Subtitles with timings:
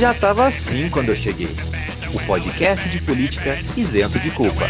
[0.00, 1.54] Já tava assim quando eu cheguei.
[2.14, 4.64] O podcast de política isento de culpa.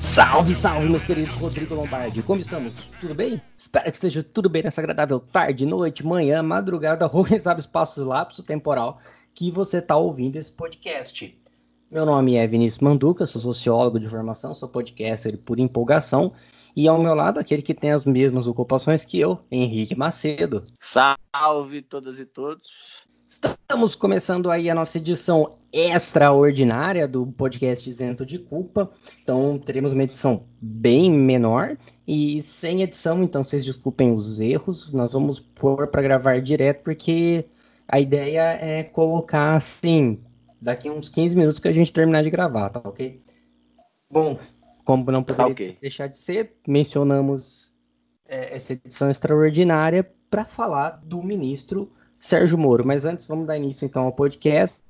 [0.00, 2.22] Salve, salve, meus queridos Rodrigo Lombardi.
[2.22, 2.74] Como estamos?
[3.00, 3.40] Tudo bem?
[3.56, 8.04] Espero que esteja tudo bem nessa agradável tarde, noite, manhã, madrugada, ou quem sabe espaço
[8.04, 9.00] lapso temporal
[9.34, 11.38] que você está ouvindo esse podcast.
[11.90, 16.32] Meu nome é Vinícius Manduca, sou sociólogo de formação, sou podcaster por empolgação
[16.74, 20.64] e ao meu lado aquele que tem as mesmas ocupações que eu, Henrique Macedo.
[20.80, 23.02] Salve todas e todos.
[23.26, 28.90] Estamos começando aí a nossa edição extraordinária do podcast Isento de Culpa.
[29.22, 34.92] Então teremos uma edição bem menor e sem edição, então vocês desculpem os erros.
[34.92, 37.46] Nós vamos pôr para gravar direto porque
[37.88, 40.20] a ideia é colocar assim
[40.60, 43.20] daqui uns 15 minutos que a gente terminar de gravar, tá ok?
[44.10, 44.38] Bom,
[44.84, 45.76] como não poderia okay.
[45.80, 47.72] deixar de ser, mencionamos
[48.26, 52.86] é, essa edição extraordinária para falar do ministro Sérgio Moro.
[52.86, 54.80] Mas antes, vamos dar início então ao podcast,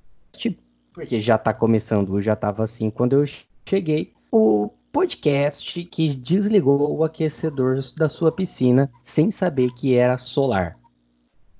[0.92, 3.25] porque já está começando, já estava assim quando eu
[3.66, 4.12] cheguei.
[4.31, 10.78] O podcast que desligou o aquecedor da sua piscina sem saber que era solar.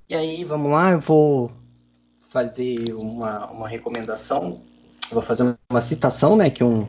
[0.09, 1.51] E aí, vamos lá, eu vou
[2.29, 4.61] fazer uma, uma recomendação,
[5.11, 6.87] vou fazer uma citação, né, que um,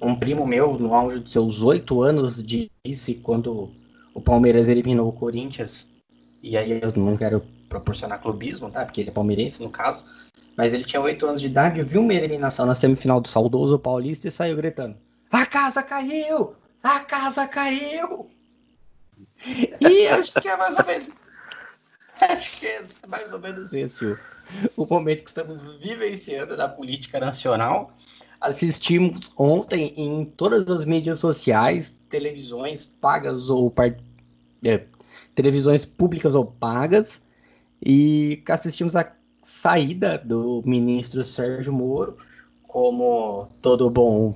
[0.00, 3.70] um primo meu, no auge de seus oito anos, disse quando
[4.14, 5.90] o Palmeiras eliminou o Corinthians,
[6.42, 10.04] e aí eu não quero proporcionar clubismo, tá, porque ele é palmeirense no caso,
[10.56, 14.28] mas ele tinha oito anos de idade, viu uma eliminação na semifinal do saudoso Paulista
[14.28, 14.96] e saiu gritando,
[15.30, 16.54] a casa caiu!
[16.82, 18.30] A casa caiu!
[19.80, 21.10] E acho que é mais ou menos...
[22.20, 24.16] Acho que é mais ou menos esse
[24.76, 27.92] o momento que estamos vivenciando na política nacional.
[28.40, 33.72] Assistimos ontem em todas as mídias sociais, televisões pagas ou
[34.64, 34.84] é,
[35.34, 37.20] televisões públicas ou pagas,
[37.84, 39.10] e assistimos a
[39.42, 42.16] saída do ministro Sérgio Moro,
[42.62, 44.34] como todo bom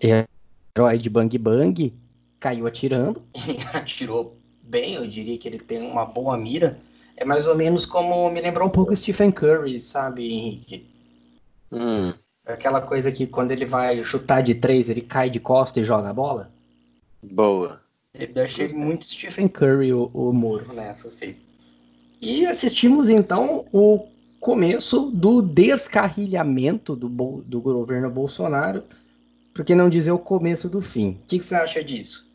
[0.00, 1.94] herói de Bang Bang,
[2.38, 3.22] caiu atirando,
[3.74, 6.78] atirou bem, eu diria que ele tem uma boa mira
[7.16, 10.86] é mais ou menos como me lembrou um pouco Stephen Curry, sabe, Henrique?
[11.70, 12.12] Hum.
[12.44, 16.10] Aquela coisa que quando ele vai chutar de três, ele cai de costa e joga
[16.10, 16.50] a bola.
[17.22, 17.80] Boa.
[18.14, 18.84] Eu achei Gostei.
[18.84, 21.34] muito Stephen Curry o, o Moro nessa, sim.
[22.20, 24.06] E assistimos então o
[24.38, 28.82] começo do descarrilhamento do, do governo Bolsonaro,
[29.54, 31.20] por que não dizer o começo do fim.
[31.22, 32.28] O que, que você acha disso?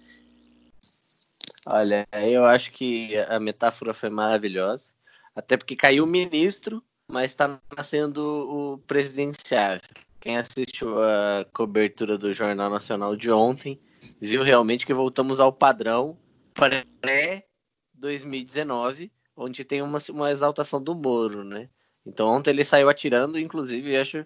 [1.70, 4.94] Olha, eu acho que a metáfora foi maravilhosa,
[5.36, 9.90] até porque caiu o ministro, mas está nascendo o presidenciável.
[10.22, 13.82] Quem assistiu a cobertura do Jornal Nacional de ontem
[14.22, 16.18] viu realmente que voltamos ao padrão
[16.54, 21.70] pré-2019, onde tem uma, uma exaltação do Moro, né?
[22.06, 24.26] Então ontem ele saiu atirando, inclusive, acho,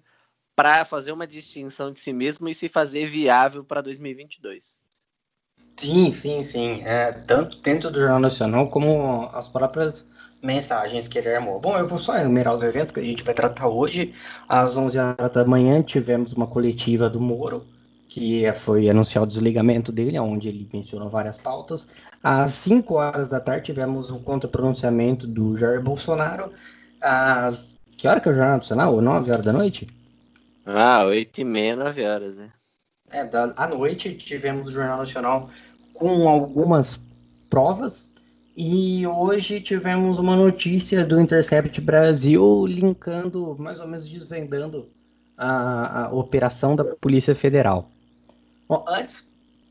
[0.55, 4.79] para fazer uma distinção de si mesmo e se fazer viável para 2022.
[5.81, 6.81] Sim, sim, sim.
[6.83, 10.07] É, tanto dentro do Jornal Nacional como as próprias
[10.39, 11.59] mensagens que ele armou.
[11.59, 14.13] Bom, eu vou só enumerar os eventos que a gente vai tratar hoje.
[14.47, 17.65] Às 11 horas da manhã tivemos uma coletiva do Moro,
[18.07, 21.87] que foi anunciar o desligamento dele, onde ele mencionou várias pautas.
[22.21, 26.51] Às 5 horas da tarde tivemos o contra-pronunciamento do Jair Bolsonaro.
[27.01, 27.75] Às...
[27.97, 29.01] Que hora que é o Jornal Nacional?
[29.01, 29.87] 9 horas da noite?
[30.63, 32.51] Ah, 8 e meia, 9 horas, né?
[33.11, 33.27] É,
[33.57, 35.49] à noite tivemos o Jornal Nacional
[36.01, 36.99] com algumas
[37.47, 38.09] provas.
[38.57, 44.89] E hoje tivemos uma notícia do Intercept Brasil linkando, mais ou menos desvendando
[45.37, 47.87] a, a operação da Polícia Federal.
[48.67, 49.25] Bom, antes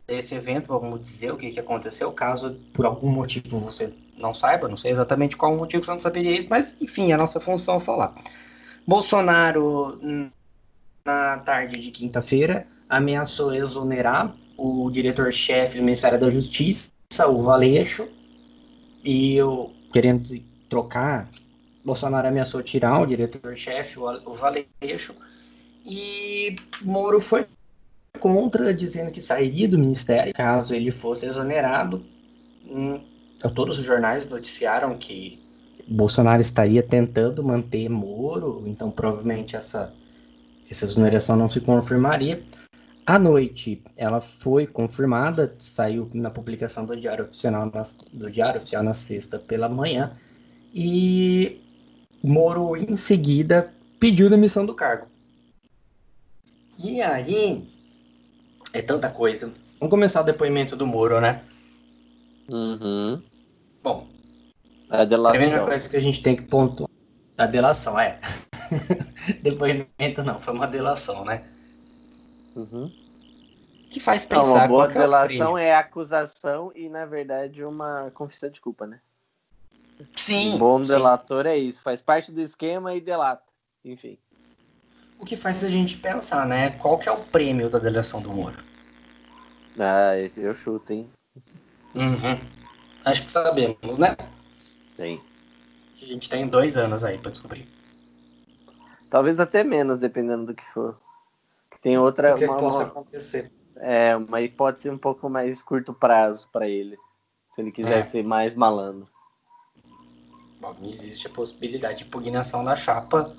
[0.06, 4.68] desse evento, vamos dizer o que, que aconteceu, caso por algum motivo você não saiba,
[4.68, 7.80] não sei exatamente qual motivo você não saberia isso, mas enfim, a nossa função é
[7.80, 8.14] falar.
[8.86, 9.98] Bolsonaro,
[11.04, 16.92] na tarde de quinta-feira, ameaçou exonerar o diretor-chefe do Ministério da Justiça,
[17.26, 18.06] o Valeixo,
[19.02, 20.28] e eu, querendo
[20.68, 21.30] trocar,
[21.82, 25.14] Bolsonaro ameaçou tirar o diretor-chefe, o Valeixo,
[25.86, 27.46] e Moro foi
[28.18, 32.04] contra, dizendo que sairia do ministério caso ele fosse exonerado.
[32.68, 33.00] Hum,
[33.54, 35.40] todos os jornais noticiaram que
[35.88, 39.94] Bolsonaro estaria tentando manter Moro, então provavelmente essa,
[40.70, 42.42] essa exoneração não se confirmaria.
[43.06, 47.66] À noite, ela foi confirmada, saiu na publicação do Diário Oficial na,
[48.12, 50.16] do Diário Oficial na sexta pela manhã,
[50.72, 51.60] e
[52.22, 55.06] Moro, em seguida, pediu demissão do cargo.
[56.78, 57.68] E aí,
[58.72, 59.52] é tanta coisa.
[59.78, 61.42] Vamos começar o depoimento do Moro, né?
[62.48, 63.22] Uhum.
[63.82, 64.06] Bom,
[64.88, 65.66] A a primeira delação.
[65.66, 66.88] coisa que a gente tem que pontuar.
[67.38, 68.20] A delação, é.
[69.42, 71.44] depoimento não, foi uma delação, né?
[72.60, 72.92] Uhum.
[73.88, 78.50] Que faz Não, pensar uma boa é delação é acusação e, na verdade, uma confissão
[78.50, 79.00] de culpa, né?
[80.14, 80.92] Sim, um bom sim.
[80.92, 83.50] delator é isso, faz parte do esquema e delata.
[83.84, 84.18] Enfim.
[85.18, 86.70] O que faz a gente pensar, né?
[86.78, 88.62] Qual que é o prêmio da delação do Moro?
[89.78, 91.10] Ah, eu chuto, hein?
[91.94, 92.38] Uhum.
[93.04, 94.16] Acho que sabemos, né?
[94.94, 95.20] Sim.
[96.00, 97.68] A gente tem dois anos aí pra descobrir.
[99.10, 100.98] Talvez até menos, dependendo do que for.
[101.80, 102.34] Tem outra.
[102.34, 103.50] o que uma, possa acontecer.
[103.76, 106.96] é, uma hipótese um pouco mais curto prazo para ele.
[107.54, 108.02] Se ele quiser É.
[108.02, 109.08] ser mais malandro.
[110.60, 113.34] Bom, existe a possibilidade de impugnação da chapa,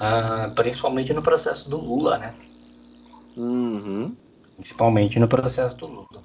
[0.00, 2.34] ah, principalmente no processo do Lula, né?
[3.36, 4.16] Uhum.
[4.56, 6.24] Principalmente no processo do Lula.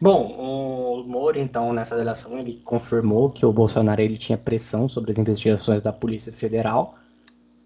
[0.00, 5.12] Bom, o Moro, então, nessa delação, ele confirmou que o Bolsonaro ele tinha pressão sobre
[5.12, 6.96] as investigações da Polícia Federal,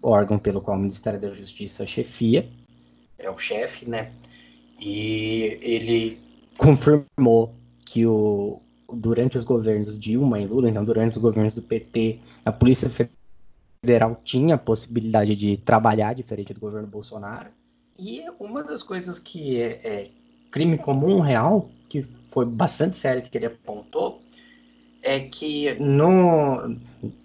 [0.03, 2.47] órgão pelo qual o Ministério da Justiça chefia,
[3.17, 4.11] é o chefe, né?
[4.79, 6.21] E ele
[6.57, 7.53] confirmou
[7.85, 8.61] que o,
[8.91, 14.19] durante os governos Dilma e Lula, então durante os governos do PT, a Polícia Federal
[14.23, 17.49] tinha a possibilidade de trabalhar diferente do governo Bolsonaro.
[17.97, 20.11] E uma das coisas que é, é
[20.51, 24.21] crime comum real, que foi bastante sério que ele apontou,
[25.01, 26.77] é que no,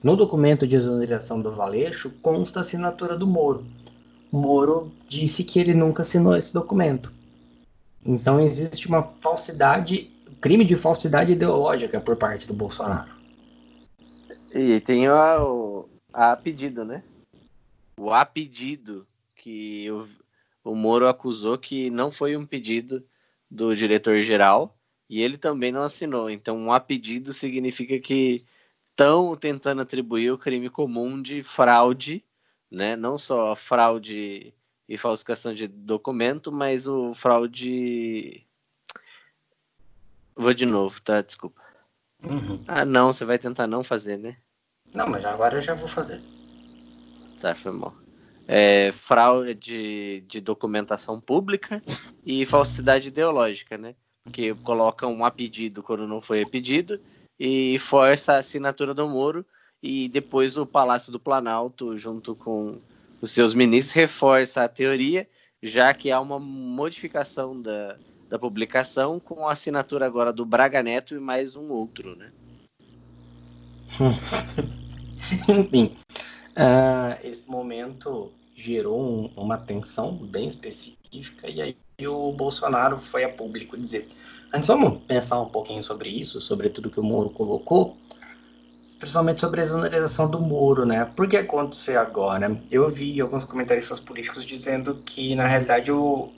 [0.03, 3.67] no documento de exoneração do Valeixo consta a assinatura do Moro.
[4.33, 7.13] Moro disse que ele nunca assinou esse documento.
[8.05, 13.11] Então existe uma falsidade, crime de falsidade ideológica por parte do Bolsonaro.
[14.55, 17.03] E tem a, o a pedido, né?
[17.99, 19.07] O a pedido
[19.37, 20.07] que o,
[20.65, 23.05] o Moro acusou que não foi um pedido
[23.51, 24.77] do diretor-geral
[25.09, 26.31] e ele também não assinou.
[26.31, 28.37] Então, um a pedido significa que
[28.91, 32.25] estão tentando atribuir o crime comum de fraude,
[32.73, 32.97] né?
[32.97, 34.55] Não só fraude
[34.89, 38.47] e falsificação de documento, mas o fraude.
[40.35, 41.21] Vou de novo, tá?
[41.21, 41.61] Desculpa.
[42.25, 42.65] Uhum.
[42.67, 44.39] Ah, não, você vai tentar não fazer, né?
[44.95, 46.23] Não, mas agora eu já vou fazer.
[47.39, 47.95] Tá, foi mal.
[48.47, 51.83] É, fraude de, de documentação pública
[52.25, 53.95] e falsidade ideológica, né?
[54.25, 57.01] Porque coloca um a pedido quando não foi a pedido
[57.39, 59.45] e força a assinatura do Moro
[59.83, 62.81] e depois o Palácio do Planalto, junto com
[63.21, 65.29] os seus ministros, reforça a teoria,
[65.63, 67.97] já que há uma modificação da,
[68.29, 72.31] da publicação com a assinatura agora do Braga Neto e mais um outro, né?
[75.49, 75.97] Enfim,
[76.57, 81.77] ah, esse momento gerou um- uma tensão bem específica e aí
[82.07, 84.07] o Bolsonaro foi a público dizer.
[84.53, 87.97] Antes vamos pensar um pouquinho sobre isso, sobre tudo que o Moro colocou,
[89.03, 91.05] principalmente sobre a exoneração do Moro, né?
[91.05, 92.57] Por que acontecer agora?
[92.71, 96.33] Eu vi alguns comentaristas políticos dizendo que, na realidade, o,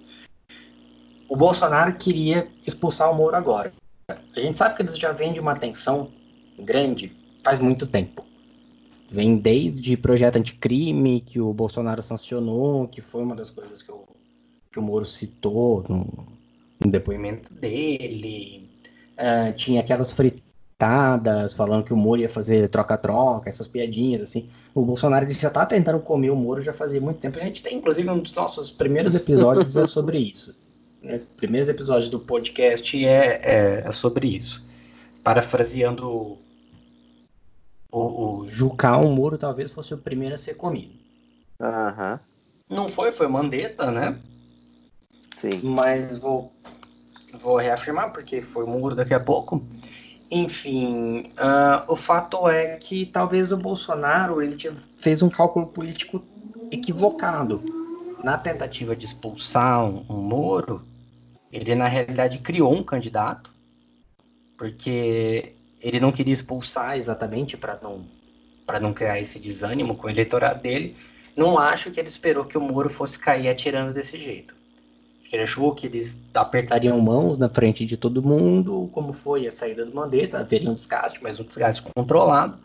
[1.29, 3.71] o Bolsonaro queria expulsar o Moro agora.
[4.09, 6.11] A gente sabe que eles já vêm de uma tensão
[6.59, 7.15] grande
[7.45, 8.25] faz muito tempo.
[9.11, 14.07] Vem desde projeto anticrime, que o Bolsonaro sancionou, que foi uma das coisas que o,
[14.73, 16.27] que o Moro citou no,
[16.83, 18.71] no depoimento dele.
[19.19, 20.15] Ah, tinha aquelas
[21.57, 24.49] falando que o Moro ia fazer troca-troca, essas piadinhas, assim.
[24.75, 27.39] O Bolsonaro já tá tentando comer o Moro já fazia muito tempo.
[27.39, 30.57] A gente tem, inclusive, um dos nossos primeiros episódios é sobre isso.
[31.03, 31.21] Né?
[31.37, 34.65] Primeiros episódios do podcast é, é, é sobre isso.
[35.23, 36.39] Parafraseando
[37.91, 40.95] o, o Jucal, o Moro talvez fosse o primeiro a ser comido.
[41.61, 42.21] Aham,
[42.69, 44.19] Não foi, foi Mandetta, né?
[45.51, 45.61] sim.
[45.63, 46.53] Mas vou,
[47.39, 49.63] vou reafirmar, porque foi o Moro daqui a pouco.
[50.37, 54.57] Enfim, ah, o fato é que talvez o Bolsonaro ele
[54.97, 56.21] fez um cálculo político
[56.73, 57.63] equivocado.
[58.25, 60.85] Na tentativa de expulsar um, um Moro,
[61.53, 63.53] ele na realidade criou um candidato,
[64.59, 68.05] porque ele não queria expulsar exatamente para não,
[68.67, 70.97] para não criar esse desânimo com o eleitorado dele.
[71.37, 74.57] Não acho que ele esperou que o Moro fosse cair atirando desse jeito.
[75.35, 79.85] Ele achou que eles apertariam mãos na frente de todo mundo, como foi a saída
[79.85, 82.57] do Mandetta, haveria um desgaste, mas um desgaste controlado.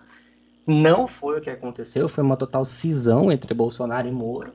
[0.68, 4.54] Não foi o que aconteceu, foi uma total cisão entre Bolsonaro e Moro.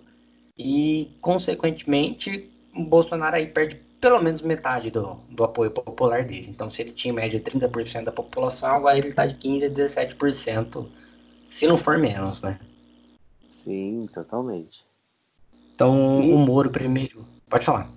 [0.56, 6.46] E, consequentemente, Bolsonaro aí perde pelo menos metade do, do apoio popular dele.
[6.48, 9.70] Então, se ele tinha em média 30% da população, agora ele está de 15% a
[9.70, 10.86] 17%,
[11.50, 12.60] se não for menos, né?
[13.50, 14.86] Sim, totalmente.
[15.74, 16.32] Então, e...
[16.32, 17.26] o Moro primeiro.
[17.50, 17.90] Pode falar.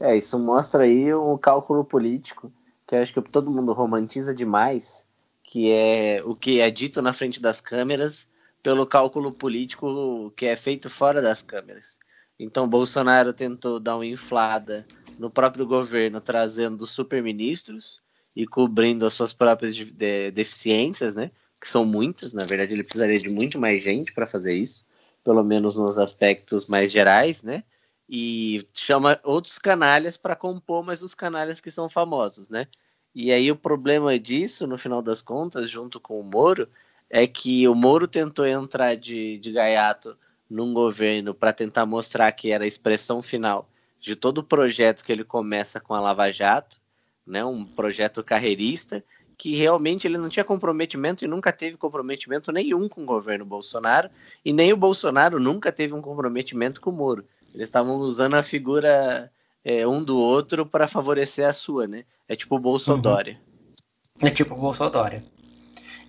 [0.00, 2.50] É, isso mostra aí um cálculo político
[2.86, 5.06] que acho que todo mundo romantiza demais,
[5.44, 8.26] que é o que é dito na frente das câmeras
[8.62, 11.98] pelo cálculo político que é feito fora das câmeras.
[12.38, 14.86] Então, Bolsonaro tentou dar uma inflada
[15.18, 18.00] no próprio governo, trazendo superministros
[18.34, 21.30] e cobrindo as suas próprias de deficiências, né?
[21.60, 24.86] Que são muitas, na verdade, ele precisaria de muito mais gente para fazer isso,
[25.22, 27.62] pelo menos nos aspectos mais gerais, né?
[28.12, 32.66] E chama outros canalhas para compor mais os canalhas que são famosos, né?
[33.14, 36.68] E aí o problema disso, no final das contas, junto com o Moro,
[37.08, 40.16] é que o Moro tentou entrar de, de gaiato
[40.48, 43.68] num governo para tentar mostrar que era a expressão final
[44.00, 46.80] de todo o projeto que ele começa com a Lava Jato,
[47.24, 49.04] né, um projeto carreirista,
[49.40, 54.10] que realmente ele não tinha comprometimento e nunca teve comprometimento nenhum com o governo Bolsonaro,
[54.44, 57.24] e nem o Bolsonaro nunca teve um comprometimento com o Moro.
[57.54, 59.32] Eles estavam usando a figura
[59.64, 62.04] é, um do outro para favorecer a sua, né?
[62.28, 63.40] É tipo o Bolsodória.
[64.20, 64.28] Uhum.
[64.28, 65.24] É tipo o Bolsodória.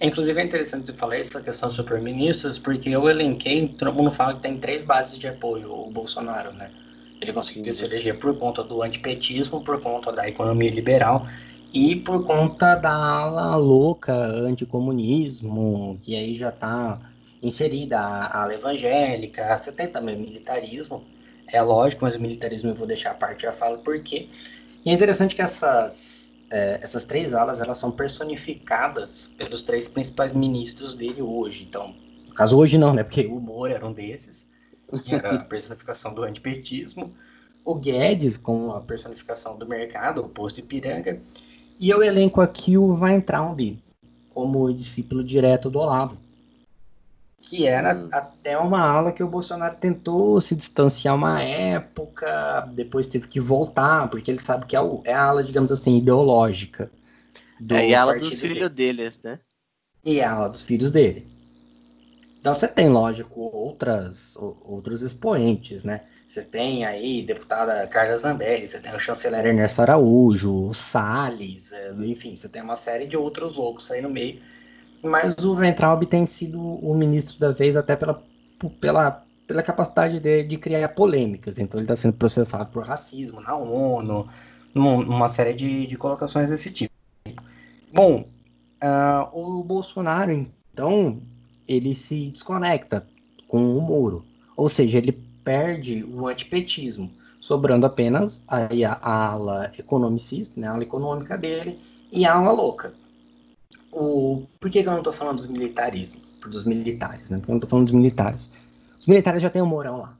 [0.01, 4.33] Inclusive é interessante você falar essa questão dos superministros, porque eu elenquei, todo mundo fala
[4.33, 6.69] que tem três bases de apoio o Bolsonaro, né?
[7.21, 11.25] Ele conseguiu se eleger por conta do antipetismo, por conta da economia liberal
[11.73, 16.99] e por conta da ala louca anticomunismo, que aí já está
[17.41, 21.03] inserida a ala evangélica, você tem também militarismo,
[21.47, 24.27] é lógico, mas o militarismo eu vou deixar a parte, já falo por quê.
[24.85, 30.33] E é interessante que essas é, essas três alas elas são personificadas pelos três principais
[30.33, 31.63] ministros dele hoje.
[31.63, 31.95] Então,
[32.27, 33.03] no caso hoje não, né?
[33.03, 34.45] Porque o Moro era um desses,
[35.05, 37.15] que era a personificação do antipetismo.
[37.63, 41.21] O Guedes, com a personificação do mercado, o posto Ipiranga.
[41.81, 43.59] E eu elenco aqui o Weintraub,
[44.29, 46.17] como discípulo direto do Olavo
[47.41, 48.09] que era hum.
[48.13, 54.09] até uma ala que o Bolsonaro tentou se distanciar uma época, depois teve que voltar,
[54.09, 56.91] porque ele sabe que é, o, é a ala, digamos assim, ideológica.
[57.59, 58.69] Do é, e a ala dos filhos dele.
[58.69, 59.39] deles, né?
[60.05, 61.27] E a ala dos filhos dele.
[62.39, 66.05] Então você tem, lógico, outras, outros expoentes, né?
[66.31, 71.91] Você tem aí deputada Carla Zambelli, você tem o chanceler Ernesto Araújo, o Salles, é,
[72.05, 74.39] enfim, você tem uma série de outros loucos aí no meio
[75.03, 78.23] mas o Ventralb tem sido o ministro da vez até pela,
[78.79, 81.59] pela, pela capacidade de, de criar polêmicas.
[81.59, 84.29] Então ele está sendo processado por racismo na ONU,
[84.73, 86.93] numa série de, de colocações desse tipo.
[87.91, 88.25] Bom,
[88.81, 91.19] uh, o Bolsonaro, então,
[91.67, 93.05] ele se desconecta
[93.47, 94.23] com o Moro.
[94.55, 98.67] Ou seja, ele perde o antipetismo, sobrando apenas a,
[99.01, 101.79] a ala economicista, né, a ala econômica dele,
[102.12, 102.93] e a ala louca
[103.91, 106.21] o, por que, que eu não estou falando dos militarismo?
[106.48, 107.38] Dos militares, né?
[107.38, 108.50] Porque eu não estou falando dos militares.
[109.00, 110.17] Os militares já têm o um Mourão lá.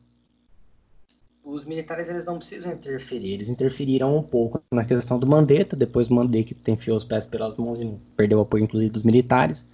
[1.44, 3.34] Os militares eles não precisam interferir.
[3.34, 5.76] Eles interferiram um pouco na questão do Mandetta.
[5.76, 9.66] Depois o Mandetta enfiou os pés pelas mãos e perdeu o apoio, inclusive, dos militares.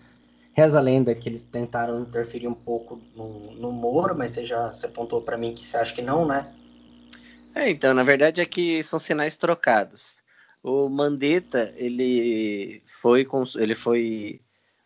[0.58, 4.74] Reza a lenda que eles tentaram interferir um pouco no, no Moro, mas você já
[4.74, 6.52] você apontou para mim que você acha que não, né?
[7.54, 10.18] É, então, na verdade é que são sinais trocados.
[10.64, 14.42] O Mandetta, ele foi com, ele foi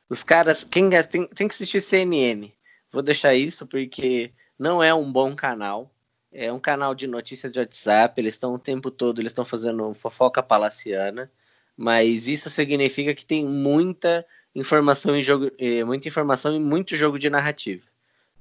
[0.10, 2.52] os caras, quem é, tem, tem que assistir CNN.
[2.92, 5.90] Vou deixar isso porque não é um bom canal.
[6.34, 9.94] É um canal de notícias de WhatsApp, eles estão o tempo todo, eles estão fazendo
[9.94, 11.32] fofoca palaciana,
[11.78, 17.18] mas isso significa que tem muita informação em jogo, eh, muita informação e muito jogo
[17.18, 17.86] de narrativa,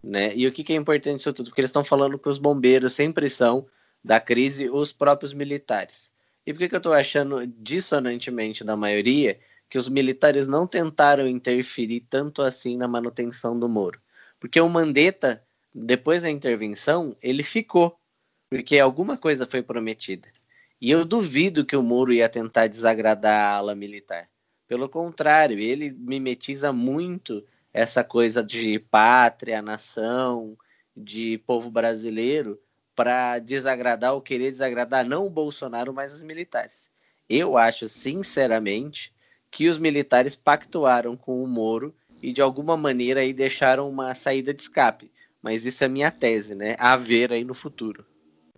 [0.03, 0.35] né?
[0.35, 1.47] E o que, que é importante isso tudo?
[1.51, 3.67] Porque eles estão falando que os bombeiros sem pressão
[4.03, 6.11] da crise, os próprios militares.
[6.47, 9.39] E por que, que eu estou achando dissonantemente da maioria
[9.69, 14.01] que os militares não tentaram interferir tanto assim na manutenção do Moro?
[14.41, 18.01] Porque o Mandetta, depois da intervenção, ele ficou,
[18.49, 20.29] porque alguma coisa foi prometida.
[20.81, 24.29] E eu duvido que o Moro ia tentar desagradar a ala militar.
[24.71, 30.57] Pelo contrário, ele mimetiza muito essa coisa de pátria, nação,
[30.97, 32.57] de povo brasileiro,
[32.95, 36.89] para desagradar ou querer desagradar não o Bolsonaro, mas os militares.
[37.29, 39.13] Eu acho, sinceramente,
[39.51, 44.55] que os militares pactuaram com o Moro e de alguma maneira aí deixaram uma saída
[44.55, 45.11] de escape.
[45.43, 46.77] Mas isso é minha tese, né?
[46.79, 48.07] A ver aí no futuro.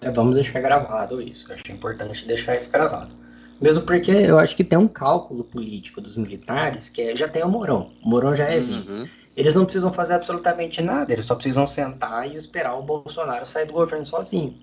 [0.02, 1.50] É, vamos deixar gravado isso.
[1.50, 3.22] Eu acho importante deixar isso gravado.
[3.62, 7.44] Mesmo porque eu acho que tem um cálculo político dos militares que é, já tem
[7.44, 7.92] o Morão.
[8.04, 8.64] O Morão já é uhum.
[8.64, 9.10] vice.
[9.36, 13.64] Eles não precisam fazer absolutamente nada, eles só precisam sentar e esperar o Bolsonaro sair
[13.64, 14.60] do governo sozinho.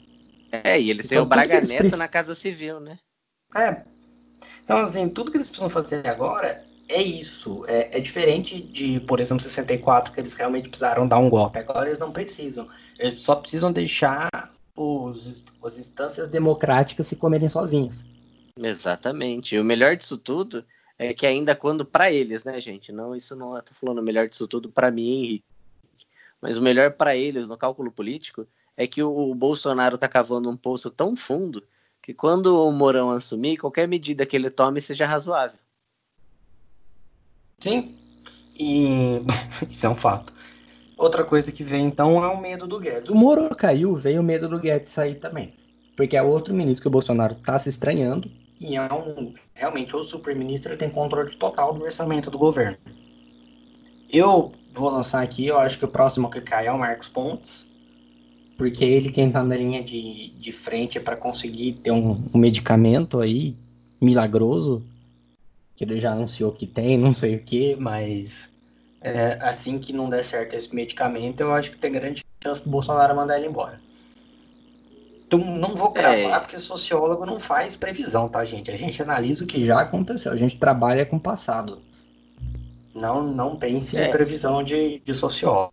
[0.51, 1.97] É, e eles então, têm o Braga Neto precis...
[1.97, 2.99] na Casa Civil, né?
[3.55, 3.83] É.
[4.63, 7.63] Então, assim, tudo que eles precisam fazer agora é isso.
[7.67, 11.57] É, é, diferente de, por exemplo, 64, que eles realmente precisaram dar um golpe.
[11.57, 12.67] Agora eles não precisam.
[12.99, 14.29] Eles só precisam deixar
[14.75, 18.05] os, as instâncias democráticas se comerem sozinhas.
[18.61, 19.55] Exatamente.
[19.55, 20.65] E o melhor disso tudo
[20.97, 22.91] é que ainda quando para eles, né, gente?
[22.91, 25.45] Não, isso não é, tô falando o melhor disso tudo para mim, Henrique.
[26.41, 30.49] Mas o melhor para eles no cálculo político é que o, o Bolsonaro tá cavando
[30.49, 31.63] um poço tão fundo
[32.01, 35.59] que quando o Mourão assumir, qualquer medida que ele tome seja razoável.
[37.59, 37.95] Sim,
[38.57, 39.21] e
[39.69, 40.33] isso é um fato.
[40.97, 43.09] Outra coisa que vem então é o medo do Guedes.
[43.09, 45.53] O Moro caiu, veio o medo do Guedes sair também.
[45.95, 50.03] Porque é outro ministro que o Bolsonaro está se estranhando e é um, realmente o
[50.03, 52.77] super-ministro tem controle total do orçamento do governo.
[54.11, 57.69] Eu vou lançar aqui, eu acho que o próximo que cai é o Marcos Pontes,
[58.57, 63.19] porque ele quem está na linha de, de frente para conseguir ter um, um medicamento
[63.19, 63.55] aí
[64.01, 64.83] milagroso
[65.75, 68.53] que ele já anunciou que tem, não sei o que, mas
[68.99, 72.69] é, assim que não der certo esse medicamento, eu acho que tem grande chance do
[72.69, 73.79] Bolsonaro mandar ele embora.
[75.29, 76.39] Então não vou cravar, é.
[76.39, 78.71] porque sociólogo não faz previsão, tá, gente?
[78.71, 81.83] A gente analisa o que já aconteceu, a gente trabalha com o passado.
[82.95, 84.07] Não, não pense é.
[84.07, 85.71] em previsão de, de sociólogo.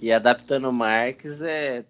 [0.00, 1.84] E adaptando Marx, é,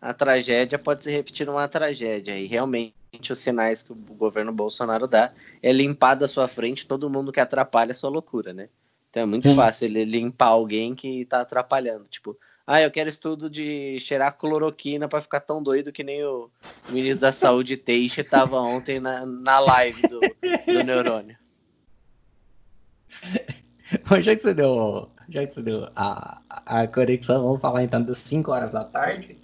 [0.00, 2.38] a tragédia pode se repetir numa tragédia.
[2.38, 2.94] E realmente
[3.32, 7.40] os sinais que o governo Bolsonaro dá é limpar da sua frente todo mundo que
[7.40, 8.68] atrapalha a sua loucura, né?
[9.10, 9.56] Então é muito Sim.
[9.56, 12.04] fácil ele limpar alguém que tá atrapalhando.
[12.08, 12.38] Tipo,
[12.72, 16.48] ah, eu quero estudo de cheirar cloroquina para ficar tão doido que nem o
[16.88, 20.20] ministro da Saúde Teixe estava ontem na, na live do,
[20.72, 21.36] do neurônio.
[24.22, 28.18] já que você deu, já que você deu a, a conexão, vamos falar então das
[28.18, 29.36] 5 horas da tarde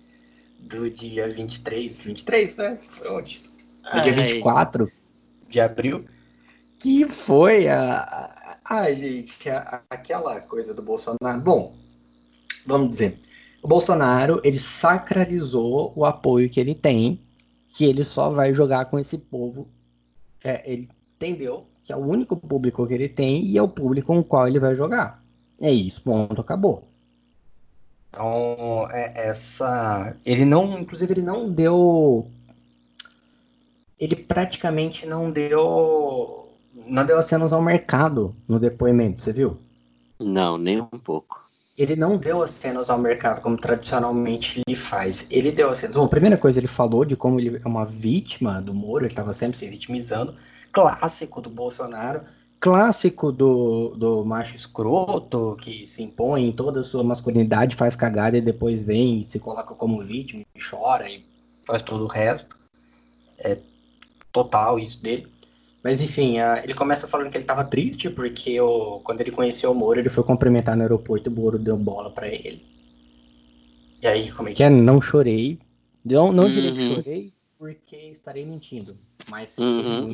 [0.61, 2.81] do dia 23, 23, né?
[2.91, 3.51] Foi onde?
[3.93, 4.93] no dia 24
[5.49, 6.05] de abril,
[6.79, 8.59] que foi a.
[8.65, 11.41] Ai, gente, a, aquela coisa do Bolsonaro.
[11.41, 11.86] Bom,
[12.67, 13.19] vamos dizer,
[13.63, 17.21] o Bolsonaro ele sacralizou o apoio que ele tem,
[17.73, 19.69] que ele só vai jogar com esse povo.
[20.43, 24.09] É, ele entendeu que é o único público que ele tem e é o público
[24.09, 25.23] com o qual ele vai jogar.
[25.61, 26.89] É isso, ponto, acabou.
[28.11, 30.17] Então, é, essa.
[30.25, 32.31] Ele não, inclusive, ele não deu
[33.99, 39.59] ele praticamente não deu não deu acenos ao mercado no depoimento, você viu?
[40.21, 41.46] Não, nem um pouco.
[41.77, 45.27] Ele não deu acenos ao mercado como tradicionalmente ele faz.
[45.31, 45.97] Ele deu acenos.
[45.97, 49.13] Bom, a primeira coisa ele falou de como ele é uma vítima do Moro, ele
[49.13, 50.35] estava sempre se vitimizando.
[50.73, 52.23] Clássico do Bolsonaro.
[52.59, 58.39] Clássico do, do macho escroto, que se impõe em toda a sua masculinidade, faz cagada
[58.39, 61.23] e depois vem e se coloca como vítima, e chora e
[61.67, 62.57] faz todo o resto.
[63.39, 63.59] É
[64.33, 65.31] total isso dele.
[65.87, 69.71] Mas enfim, uh, ele começa falando que ele tava triste porque o, quando ele conheceu
[69.71, 72.67] o Moro, ele foi cumprimentar no aeroporto e o Moro deu bola para ele.
[74.03, 74.69] E aí, como é que é?
[74.69, 75.61] Não chorei.
[76.05, 76.53] Não, não uhum.
[76.53, 78.99] direi que chorei porque estarei mentindo.
[79.31, 80.11] Mas uhum.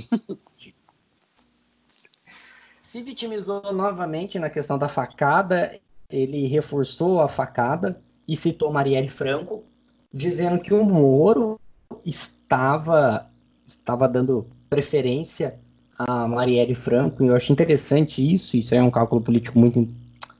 [2.82, 5.80] se vitimizou novamente na questão da facada.
[6.10, 9.64] Ele reforçou a facada e citou Marielle Franco,
[10.12, 11.58] dizendo que o Moro
[12.04, 13.32] estava
[13.64, 15.61] estava dando preferência
[15.98, 19.88] a Marielle Franco, e eu acho interessante isso, isso é um cálculo político muito...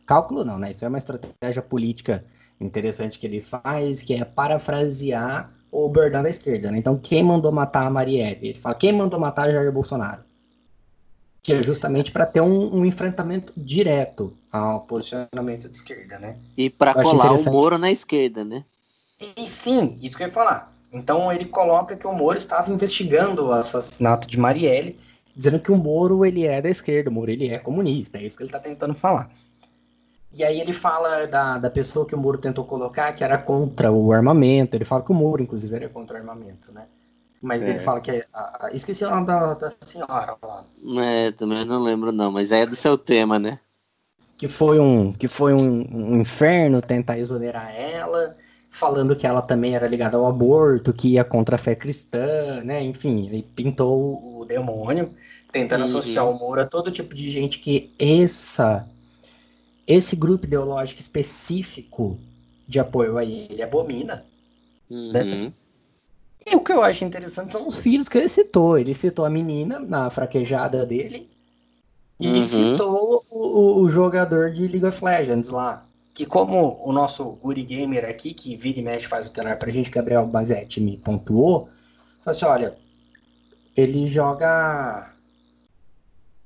[0.07, 0.71] Cálculo não, né?
[0.71, 2.25] Isso é uma estratégia política
[2.61, 6.79] interessante que ele faz, que é parafrasear o Bernardo da esquerda, né?
[6.79, 8.49] Então, quem mandou matar a Marielle?
[8.49, 10.23] Ele fala, quem mandou matar Jair Bolsonaro?
[11.43, 16.37] Que é justamente para ter um, um, enfrentamento direto ao posicionamento de esquerda, né?
[16.57, 18.65] E para colar o Moro na esquerda, né?
[19.37, 20.73] E, sim, isso que eu ia falar.
[20.93, 24.99] Então ele coloca que o Moro estava investigando o assassinato de Marielle,
[25.35, 28.37] dizendo que o Moro ele é da esquerda, o Moro ele é comunista, é isso
[28.37, 29.31] que ele está tentando falar.
[30.35, 33.93] E aí ele fala da, da pessoa que o Moro tentou colocar, que era contra
[33.93, 36.87] o armamento, ele fala que o Moro, inclusive, era contra o armamento, né?
[37.41, 37.71] Mas é.
[37.71, 38.25] ele fala que é.
[38.33, 40.65] A, a, esqueci o nome da, da senhora lá.
[41.03, 43.59] É, também não lembro, não, mas é do seu tema, né?
[44.37, 48.37] Que foi um, que foi um, um inferno tentar exonerar ela
[48.73, 52.83] falando que ela também era ligada ao aborto, que ia contra a fé cristã, né?
[52.83, 55.11] Enfim, ele pintou o demônio,
[55.53, 55.87] tentando uhum.
[55.87, 58.89] associar o Moro a todo tipo de gente que essa
[59.87, 62.19] esse grupo ideológico específico
[62.67, 64.25] de apoio a ele abomina.
[64.89, 65.23] Né?
[65.23, 65.45] Uhum.
[65.45, 65.53] Né?
[66.47, 68.79] E o que eu acho interessante são os filhos que ele citou.
[68.79, 71.31] Ele citou a menina na fraquejada dele
[72.19, 72.45] e uhum.
[72.45, 78.05] citou o, o, jogador de League of Legends lá, que como o nosso Uri Gamer
[78.05, 81.69] aqui, que vira e mexe faz o telar pra gente, Gabriel Bazetti me pontuou,
[82.23, 82.77] falou assim, olha,
[83.77, 85.11] ele joga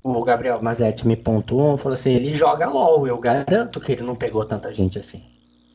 [0.03, 4.15] o Gabriel Mazetti me pontuou, falou assim, ele joga LOL, eu garanto que ele não
[4.15, 5.25] pegou tanta gente assim.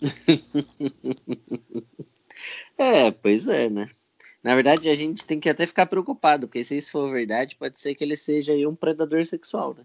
[2.78, 3.90] é, pois é, né?
[4.42, 7.80] Na verdade, a gente tem que até ficar preocupado, porque se isso for verdade, pode
[7.80, 9.84] ser que ele seja um predador sexual, né?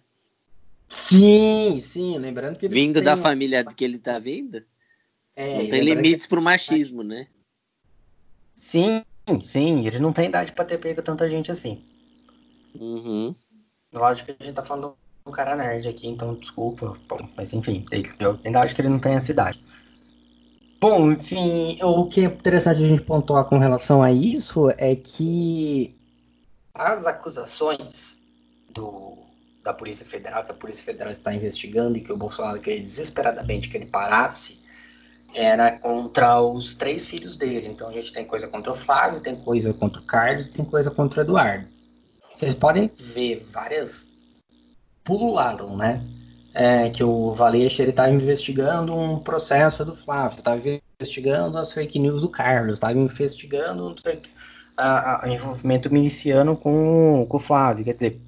[0.89, 4.63] Sim, sim, lembrando que ele Vindo da família que ele tá vindo,
[5.35, 6.31] é, não tem limites que...
[6.31, 7.27] pro machismo, né?
[8.55, 9.03] Sim,
[9.43, 11.85] sim, ele não tem idade pra ter pego tanta gente assim.
[12.75, 13.35] Uhum.
[13.93, 14.97] Lógico que a gente tá falando
[15.27, 16.97] um cara nerd aqui, então desculpa,
[17.37, 17.85] mas enfim,
[18.21, 19.61] eu ainda acho que ele não tem essa idade.
[20.81, 25.97] Bom, enfim, o que é interessante a gente pontuar com relação a isso é que
[26.75, 28.19] as acusações
[28.73, 29.26] do,
[29.67, 33.69] da Polícia Federal, que a Polícia Federal está investigando e que o Bolsonaro queria desesperadamente
[33.69, 34.61] que ele parasse,
[35.35, 37.67] era contra os três filhos dele.
[37.67, 40.91] Então a gente tem coisa contra o Flávio, tem coisa contra o Carlos tem coisa
[40.91, 41.67] contra o Eduardo.
[42.35, 44.09] Vocês podem ver várias
[45.03, 46.03] pulularam, né?
[46.55, 50.61] É, que o Valeixo ele estava investigando um processo do Flávio, estava
[50.99, 57.85] investigando as fake news do Carlos, estava investigando o envolvimento miliciano com, com o Flávio.
[57.85, 58.21] Quer dizer,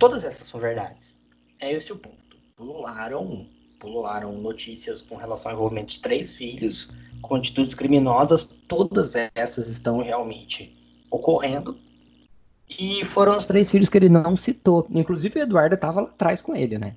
[0.00, 1.16] todas essas são verdades.
[1.60, 2.16] É esse o ponto.
[2.56, 3.46] Pulularam,
[3.78, 8.44] pulularam notícias com relação ao envolvimento de três filhos com atitudes criminosas.
[8.66, 10.74] Todas essas estão realmente
[11.10, 11.78] ocorrendo
[12.68, 14.86] e foram os três filhos que ele não citou.
[14.90, 16.96] Inclusive o Eduardo estava lá atrás com ele, né?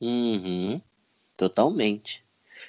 [0.00, 0.80] Uhum.
[1.36, 2.24] Totalmente.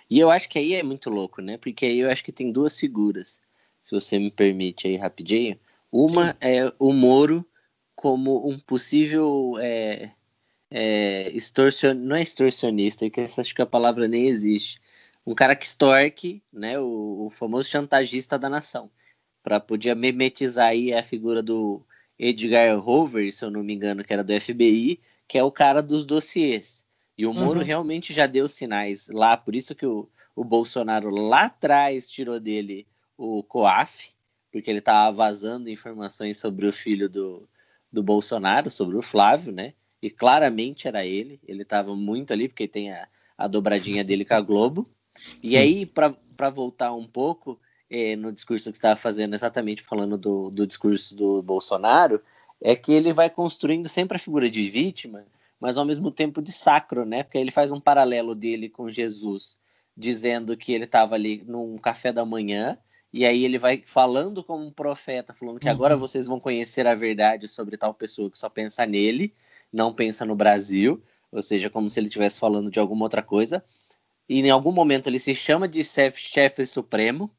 [0.10, 1.58] E eu acho que aí é muito louco, né?
[1.58, 3.40] Porque aí eu acho que tem duas figuras,
[3.82, 5.58] se você me permite aí rapidinho.
[5.92, 6.38] Uma Sim.
[6.42, 7.46] é o Moro
[8.02, 10.10] como um possível é,
[10.72, 11.94] é, extorsion...
[11.94, 14.82] não é extorsionista, que acho que a palavra nem existe.
[15.24, 16.80] Um cara que extorque, né?
[16.80, 18.90] O, o famoso chantagista da nação.
[19.44, 21.86] Para poder memetizar aí a figura do
[22.18, 25.80] Edgar Hoover, se eu não me engano, que era do FBI, que é o cara
[25.80, 26.84] dos dossiês.
[27.16, 27.66] E o Moro uhum.
[27.66, 32.88] realmente já deu sinais lá, por isso que o, o Bolsonaro lá atrás tirou dele
[33.16, 34.10] o COAF,
[34.52, 37.48] porque ele estava vazando informações sobre o filho do,
[37.92, 39.74] do Bolsonaro, sobre o Flávio, né?
[40.02, 44.34] E claramente era ele, ele estava muito ali, porque tem a, a dobradinha dele com
[44.34, 44.90] a Globo.
[45.44, 45.58] E Sim.
[45.58, 50.66] aí, para voltar um pouco, é, no discurso que estava fazendo, exatamente falando do, do
[50.66, 52.22] discurso do Bolsonaro,
[52.62, 55.26] é que ele vai construindo sempre a figura de vítima,
[55.60, 57.24] mas ao mesmo tempo de sacro, né?
[57.24, 59.58] Porque ele faz um paralelo dele com Jesus,
[59.96, 62.78] dizendo que ele estava ali num café da manhã,
[63.14, 65.74] e aí ele vai falando como um profeta, falando que uhum.
[65.74, 69.34] agora vocês vão conhecer a verdade sobre tal pessoa que só pensa nele,
[69.72, 73.64] não pensa no Brasil, ou seja, como se ele estivesse falando de alguma outra coisa.
[74.30, 77.30] E em algum momento ele se chama de chefe, chefe supremo,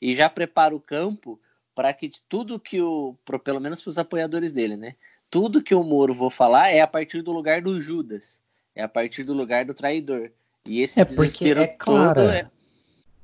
[0.00, 1.38] e já prepara o campo
[1.74, 3.14] para que tudo que o,
[3.44, 4.94] pelo menos para os apoiadores dele, né?
[5.30, 8.40] Tudo que o Moro vou falar é a partir do lugar do Judas,
[8.74, 10.30] é a partir do lugar do traidor.
[10.64, 12.50] E esse é desespero é todo é,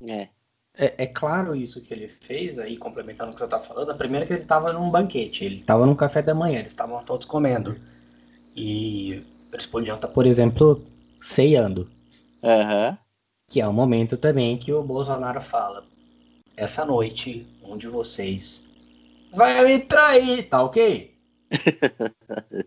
[0.06, 0.28] é.
[0.76, 3.90] É, é, claro isso que ele fez, aí complementando o que você está falando.
[3.90, 6.72] A primeira é que ele estava num banquete, ele estava num café da manhã, eles
[6.72, 7.78] estavam todos comendo.
[8.56, 10.84] E eles podiam estar, tá, por exemplo,
[11.20, 11.88] ceando.
[12.42, 12.96] Uhum.
[13.46, 15.84] Que é o momento também que o Bolsonaro fala:
[16.56, 18.64] essa noite, um de vocês
[19.32, 21.14] vai me trair, tá ok?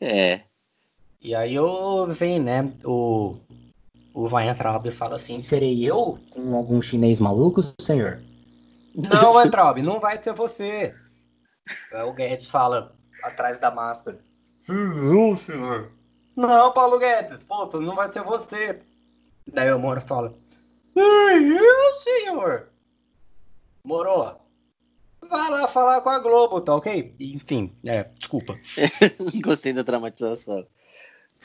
[0.00, 0.40] é.
[1.20, 3.36] E aí eu vem, né, o,
[4.14, 8.22] o Weintraub fala assim, serei eu com algum chinês maluco, senhor?
[8.94, 10.94] Não, Weintraub, não vai ser você.
[11.92, 14.20] Aí o Guedes fala, atrás da máscara.
[14.68, 15.90] Não, senhor.
[16.36, 18.80] Não, Paulo Guedes, pô, não vai ser você.
[19.52, 20.32] Daí o Moro fala,
[20.94, 22.68] eu, senhor.
[23.84, 24.40] Morou.
[25.28, 27.14] Vai lá falar com a Globo, tá ok?
[27.18, 28.56] Enfim, é, desculpa.
[29.42, 30.64] Gostei da dramatização.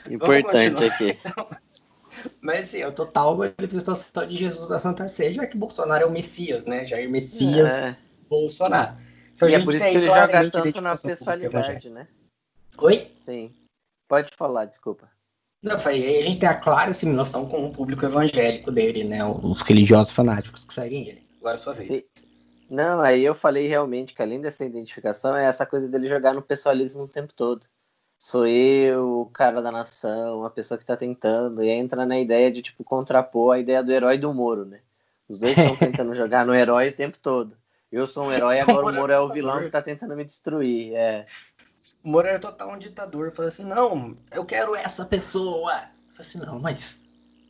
[0.08, 1.18] Importante aqui.
[2.40, 6.06] Mas sim, é o total manifestação de Jesus da Santa Sé, já que Bolsonaro é
[6.06, 6.84] o Messias, né?
[6.84, 7.96] Jair Messias é.
[8.28, 8.96] Bolsonaro.
[9.34, 12.06] Então, e é por isso que ele joga tanto na pessoalidade, né?
[12.78, 13.10] Oi?
[13.20, 13.52] Sim.
[14.08, 15.08] Pode falar, desculpa.
[15.62, 19.24] Não, a gente tem a clara assimilação com o público evangélico dele, né?
[19.24, 21.26] Os religiosos fanáticos que seguem ele.
[21.38, 21.88] Agora é sua vez.
[21.88, 22.02] Sim.
[22.70, 26.40] Não, aí eu falei realmente que além dessa identificação é essa coisa dele jogar no
[26.40, 27.66] pessoalismo o tempo todo.
[28.22, 32.52] Sou eu, o cara da nação, a pessoa que tá tentando, e entra na ideia
[32.52, 34.80] de, tipo, contrapor a ideia do herói do Moro, né?
[35.26, 37.56] Os dois estão tentando jogar no herói o tempo todo.
[37.90, 40.94] Eu sou um herói, agora o Moro é o vilão que tá tentando me destruir.
[40.94, 41.24] É.
[42.04, 43.32] O Moro era total um ditador.
[43.32, 45.72] Falou assim, não, eu quero essa pessoa.
[45.72, 47.00] Eu falei assim, não, mas.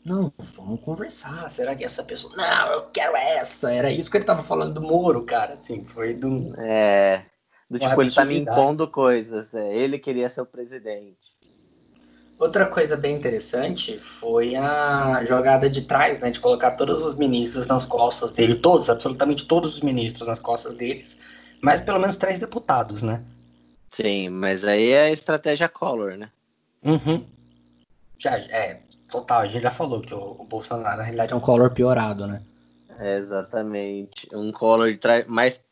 [0.05, 1.51] Não, vamos conversar.
[1.51, 2.37] Será que essa pessoa.
[2.37, 3.73] Não, eu quero essa.
[3.73, 5.55] Era isso que ele tava falando do Moro, cara.
[5.55, 6.55] Assim, foi do.
[6.61, 7.27] É.
[7.71, 9.55] Do tipo, ele tá me impondo coisas.
[9.55, 11.31] É, ele queria ser o presidente.
[12.37, 16.31] Outra coisa bem interessante foi a jogada de trás, né?
[16.31, 20.75] De colocar todos os ministros nas costas dele, todos, absolutamente todos os ministros nas costas
[20.75, 21.19] deles,
[21.61, 23.23] mas pelo menos três deputados, né?
[23.91, 26.31] Sim, mas aí é a estratégia Collor, né?
[26.83, 27.25] Uhum.
[28.19, 28.81] Já, é,
[29.11, 32.27] total, a gente já falou que o, o Bolsonaro, na realidade, é um Collor piorado,
[32.27, 32.43] né?
[32.99, 34.29] É, exatamente.
[34.33, 34.89] Um Collor
[35.27, 35.63] mais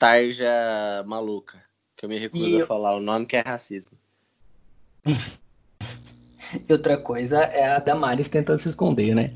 [0.00, 1.62] tarja maluca.
[1.94, 3.96] Que eu me recuso e a falar o nome que é racismo.
[6.68, 9.32] E outra coisa é a Damares tentando se esconder, né?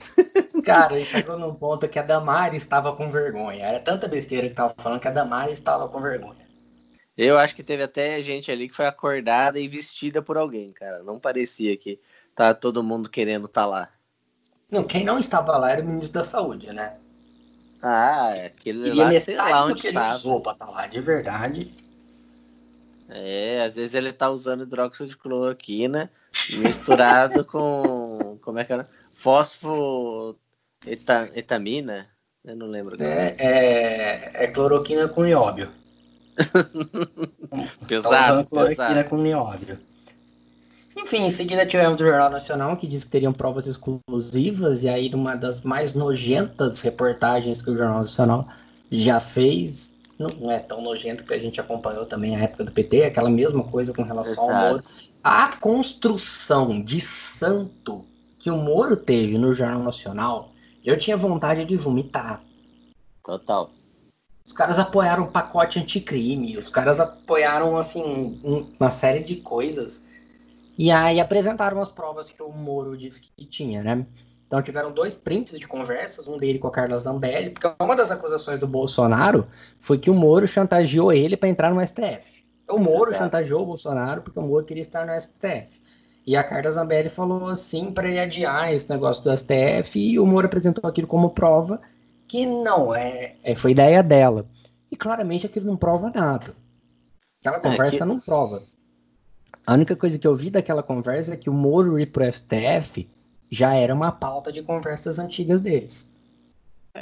[0.62, 3.64] Cara, chegou num ponto que a Damares estava com vergonha.
[3.64, 6.46] Era tanta besteira que tava falando que a Damares estava com vergonha.
[7.16, 11.02] Eu acho que teve até gente ali que foi acordada e vestida por alguém, cara.
[11.02, 11.98] Não parecia que
[12.34, 13.88] tá todo mundo querendo estar tá lá.
[14.70, 16.94] Não, quem não estava lá era o ministro da Saúde, né?
[17.82, 20.16] Ah, aquele lá, sei lá onde estava.
[20.16, 21.74] Usou pra estar tá lá, de verdade.
[23.08, 26.10] É, às vezes ele tá usando hidróxido de cloroquina
[26.58, 28.38] misturado com.
[28.42, 28.88] Como é que era?
[29.14, 30.38] Fósforo
[30.86, 32.08] eta, etamina?
[32.44, 33.02] Eu não lembro.
[33.02, 35.70] É, é, é, cloroquina com nióbio.
[37.88, 39.10] pesado, tá cloroquina pesado.
[39.10, 39.89] com nióbio.
[41.00, 45.08] Enfim, em seguida tivemos o Jornal Nacional que diz que teriam provas exclusivas, e aí
[45.08, 48.46] numa das mais nojentas reportagens que o Jornal Nacional
[48.90, 53.04] já fez, não é tão nojento que a gente acompanhou também a época do PT,
[53.04, 54.52] aquela mesma coisa com relação Exato.
[54.52, 54.84] ao Moro.
[55.24, 58.04] A construção de santo
[58.38, 60.52] que o Moro teve no Jornal Nacional,
[60.84, 62.42] eu tinha vontade de vomitar.
[63.24, 63.70] Total.
[64.46, 68.40] Os caras apoiaram o pacote anticrime, os caras apoiaram, assim,
[68.78, 70.02] uma série de coisas.
[70.80, 74.06] E aí apresentaram as provas que o Moro disse que tinha, né?
[74.46, 78.10] Então tiveram dois prints de conversas, um dele com a Carla Zambelli, porque uma das
[78.10, 79.46] acusações do Bolsonaro
[79.78, 82.42] foi que o Moro chantageou ele para entrar no STF.
[82.66, 83.24] O Moro Exato.
[83.24, 85.68] chantageou o Bolsonaro porque o Moro queria estar no STF.
[86.26, 90.24] E a Carla Zambelli falou assim para ele adiar esse negócio do STF e o
[90.24, 91.78] Moro apresentou aquilo como prova
[92.26, 94.46] que não é, é foi ideia dela.
[94.90, 96.54] E claramente aquilo não prova nada.
[97.40, 98.04] Aquela conversa é que...
[98.06, 98.62] não prova.
[99.66, 103.08] A única coisa que eu vi daquela conversa é que o Moro ir pro STF
[103.50, 106.06] já era uma pauta de conversas antigas deles.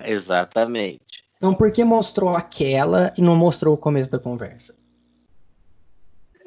[0.05, 1.25] Exatamente.
[1.37, 4.75] Então por que mostrou aquela e não mostrou o começo da conversa?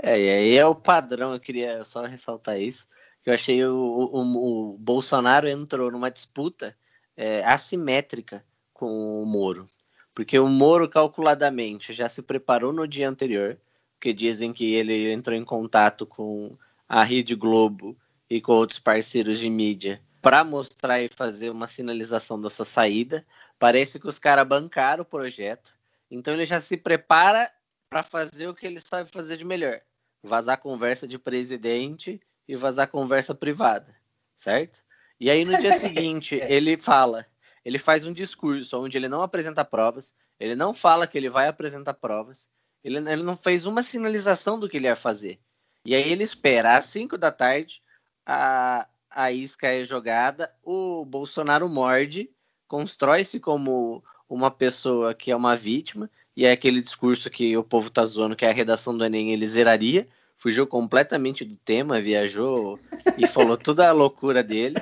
[0.03, 2.87] É, e aí é o padrão, eu queria só ressaltar isso,
[3.21, 6.75] que eu achei o, o, o Bolsonaro entrou numa disputa
[7.15, 8.43] é, assimétrica
[8.73, 9.67] com o Moro.
[10.13, 13.57] Porque o Moro, calculadamente, já se preparou no dia anterior,
[14.01, 16.57] porque dizem que ele entrou em contato com
[16.89, 17.95] a Rede Globo
[18.27, 23.23] e com outros parceiros de mídia para mostrar e fazer uma sinalização da sua saída.
[23.59, 25.77] Parece que os caras bancaram o projeto,
[26.09, 27.47] então ele já se prepara
[27.91, 29.79] para fazer o que ele sabe fazer de melhor:
[30.23, 33.95] vazar conversa de presidente e vazar conversa privada,
[34.35, 34.83] certo?
[35.19, 37.23] E aí no dia seguinte ele fala,
[37.63, 41.47] ele faz um discurso onde ele não apresenta provas, ele não fala que ele vai
[41.47, 42.49] apresentar provas,
[42.83, 45.39] ele, ele não fez uma sinalização do que ele ia fazer.
[45.85, 47.81] E aí ele espera às 5 da tarde
[48.25, 52.29] a, a isca é jogada, o Bolsonaro morde,
[52.67, 57.89] constrói-se como uma pessoa que é uma vítima, e é aquele discurso que o povo
[57.89, 62.79] tá zoando, que é a redação do Enem ele zeraria, fugiu completamente do tema, viajou
[63.17, 64.81] e falou toda a loucura dele,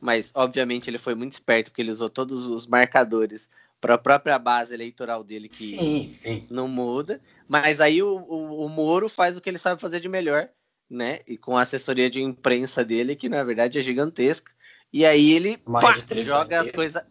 [0.00, 3.48] mas obviamente ele foi muito esperto, porque ele usou todos os marcadores
[3.80, 6.46] para a própria base eleitoral dele, que sim, sim.
[6.50, 10.08] não muda, mas aí o, o, o Moro faz o que ele sabe fazer de
[10.08, 10.48] melhor,
[10.90, 11.20] né?
[11.26, 14.52] E com a assessoria de imprensa dele, que na verdade é gigantesca.
[14.92, 17.02] E aí ele pá, joga as coisas.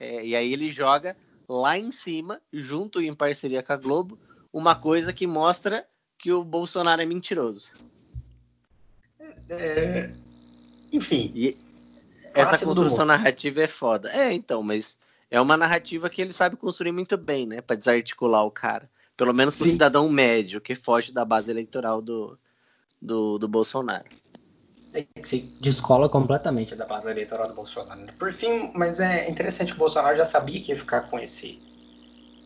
[0.00, 1.16] É, e aí ele joga
[1.48, 4.18] lá em cima, junto em parceria com a Globo,
[4.52, 5.86] uma coisa que mostra
[6.18, 7.70] que o Bolsonaro é mentiroso.
[9.48, 10.10] É...
[10.92, 11.30] Enfim.
[11.34, 11.56] E
[12.34, 14.10] essa construção narrativa é foda.
[14.12, 14.98] É, então, mas
[15.30, 17.60] é uma narrativa que ele sabe construir muito bem, né?
[17.60, 18.88] Para desarticular o cara.
[19.16, 22.38] Pelo menos para o cidadão médio que foge da base eleitoral do,
[23.00, 24.08] do, do Bolsonaro.
[24.92, 28.12] É que se descola completamente da base eleitoral do Bolsonaro.
[28.18, 31.62] Por fim, mas é interessante que o Bolsonaro já sabia que ia ficar com esse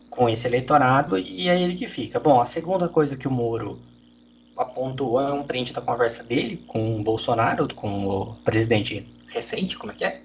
[0.09, 2.19] com esse eleitorado e é ele que fica.
[2.19, 3.79] Bom, a segunda coisa que o Moro
[4.57, 9.93] apontou é um print da conversa dele com o Bolsonaro, com o presidente recente, como
[9.93, 10.21] é que é?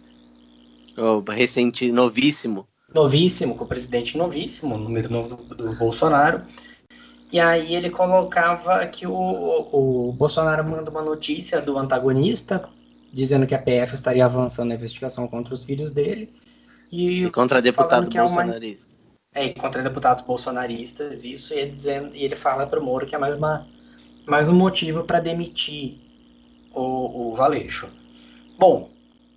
[0.97, 2.67] O recente, novíssimo.
[2.95, 6.43] Novíssimo, com o presidente novíssimo, número novo do, do Bolsonaro.
[7.33, 12.69] E aí ele colocava que o, o Bolsonaro manda uma notícia do antagonista,
[13.13, 16.33] dizendo que a PF estaria avançando na investigação contra os filhos dele.
[16.91, 18.95] E, e contra deputado bolsonarista.
[19.35, 23.15] É, É, contra deputados bolsonaristas, isso e, dizendo, e ele fala para o Moro que
[23.15, 23.67] é mais, uma,
[24.27, 25.99] mais um motivo para demitir
[26.73, 27.91] o, o Valeixo.
[28.59, 28.96] Bom,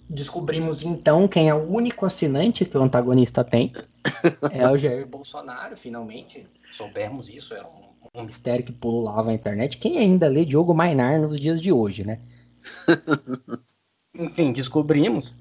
[0.10, 3.74] descobrimos então quem é o único assinante que o antagonista tem.
[4.52, 6.48] É o Jair Bolsonaro, finalmente.
[6.76, 9.78] Soubemos isso, era um, um mistério que pululava a internet.
[9.78, 12.20] Quem ainda lê Diogo Mainar nos dias de hoje, né?
[14.16, 15.34] Enfim, descobrimos.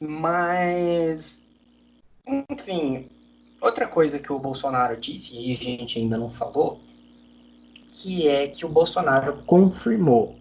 [0.00, 1.44] Mas,
[2.26, 3.08] enfim,
[3.60, 6.80] outra coisa que o Bolsonaro disse, e a gente ainda não falou,
[7.90, 10.36] que é que o Bolsonaro confirmou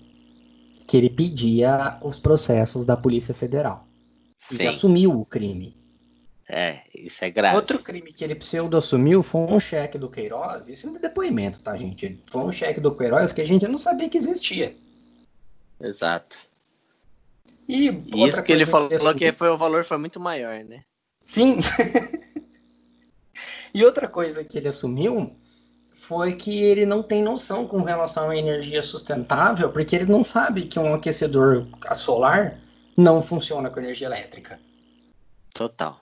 [0.88, 3.86] que ele pedia os processos da Polícia Federal.
[4.38, 4.56] Sim.
[4.56, 5.76] Ele assumiu o crime.
[6.50, 7.58] É, isso é grave.
[7.58, 10.70] Outro crime que ele pseudo-assumiu foi um cheque do Queiroz.
[10.70, 12.24] Isso é depoimento, tá, gente?
[12.28, 14.78] Foi um cheque do Queiroz que a gente não sabia que existia.
[15.82, 16.38] Exato.
[17.68, 17.90] E
[18.26, 20.86] isso que ele falou que, que foi o valor foi muito maior, né?
[21.26, 21.58] Sim.
[23.74, 25.36] e outra coisa que ele assumiu
[25.98, 30.66] foi que ele não tem noção com relação à energia sustentável, porque ele não sabe
[30.66, 32.60] que um aquecedor solar
[32.96, 34.60] não funciona com energia elétrica.
[35.56, 36.00] Total.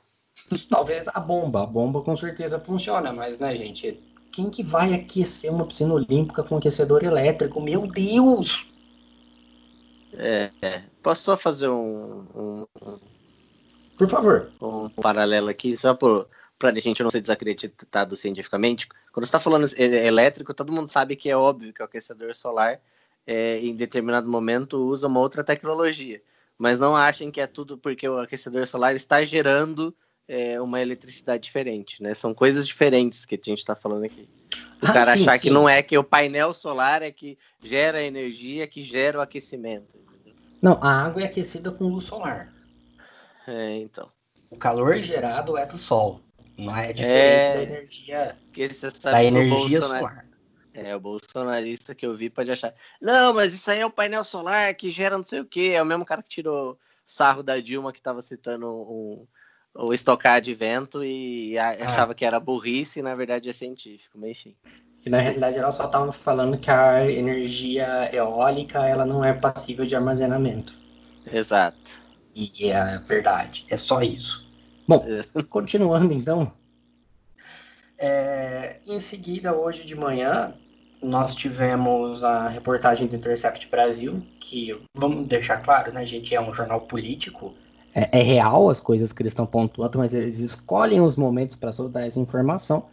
[0.70, 3.98] Talvez a bomba, a bomba com certeza funciona, mas né, gente,
[4.34, 7.62] quem que vai aquecer uma piscina olímpica com aquecedor elétrico?
[7.62, 8.70] Meu Deus!
[10.18, 10.84] É, é.
[11.02, 13.00] posso só fazer um, um, um,
[13.98, 14.52] Por favor.
[14.62, 15.98] Um paralelo aqui, só
[16.58, 18.88] para a gente não ser desacreditado cientificamente.
[19.12, 22.80] Quando você está falando elétrico, todo mundo sabe que é óbvio que o aquecedor solar,
[23.28, 26.22] é, em determinado momento, usa uma outra tecnologia.
[26.58, 29.96] Mas não achem que é tudo porque o aquecedor solar está gerando
[30.28, 32.14] é, uma eletricidade diferente, né?
[32.14, 34.30] São coisas diferentes que a gente está falando aqui.
[34.82, 35.42] O ah, cara sim, achar sim.
[35.42, 40.00] que não é que o painel solar é que gera energia, que gera o aquecimento.
[40.62, 42.54] Não, a água é aquecida com luz solar.
[43.48, 44.10] É, então.
[44.50, 46.25] O calor gerado é do sol.
[46.58, 47.54] Não é diferente é...
[47.56, 50.26] da energia, que você sabe da energia solar.
[50.74, 52.74] É, o bolsonarista que eu vi pode achar.
[53.02, 55.72] Não, mas isso aí é o painel solar que gera não sei o quê.
[55.74, 59.26] É o mesmo cara que tirou sarro da Dilma que estava citando um,
[59.74, 61.78] o estocar de vento e ah.
[61.82, 62.16] achava ah.
[62.16, 64.56] que era burrice e na verdade é científico, mas enfim.
[65.02, 69.86] Que na realidade ela só estava falando que a energia eólica ela não é passível
[69.86, 70.74] de armazenamento.
[71.32, 72.04] Exato.
[72.34, 74.45] E é verdade, é só isso.
[74.88, 75.44] Bom, é.
[75.44, 76.52] continuando então.
[77.98, 80.54] É, em seguida, hoje de manhã,
[81.02, 86.54] nós tivemos a reportagem do Intercept Brasil, que, vamos deixar claro, né, gente, é um
[86.54, 87.54] jornal político.
[87.94, 91.72] É, é real as coisas que eles estão pontuando, mas eles escolhem os momentos para
[91.72, 92.86] soltar essa informação.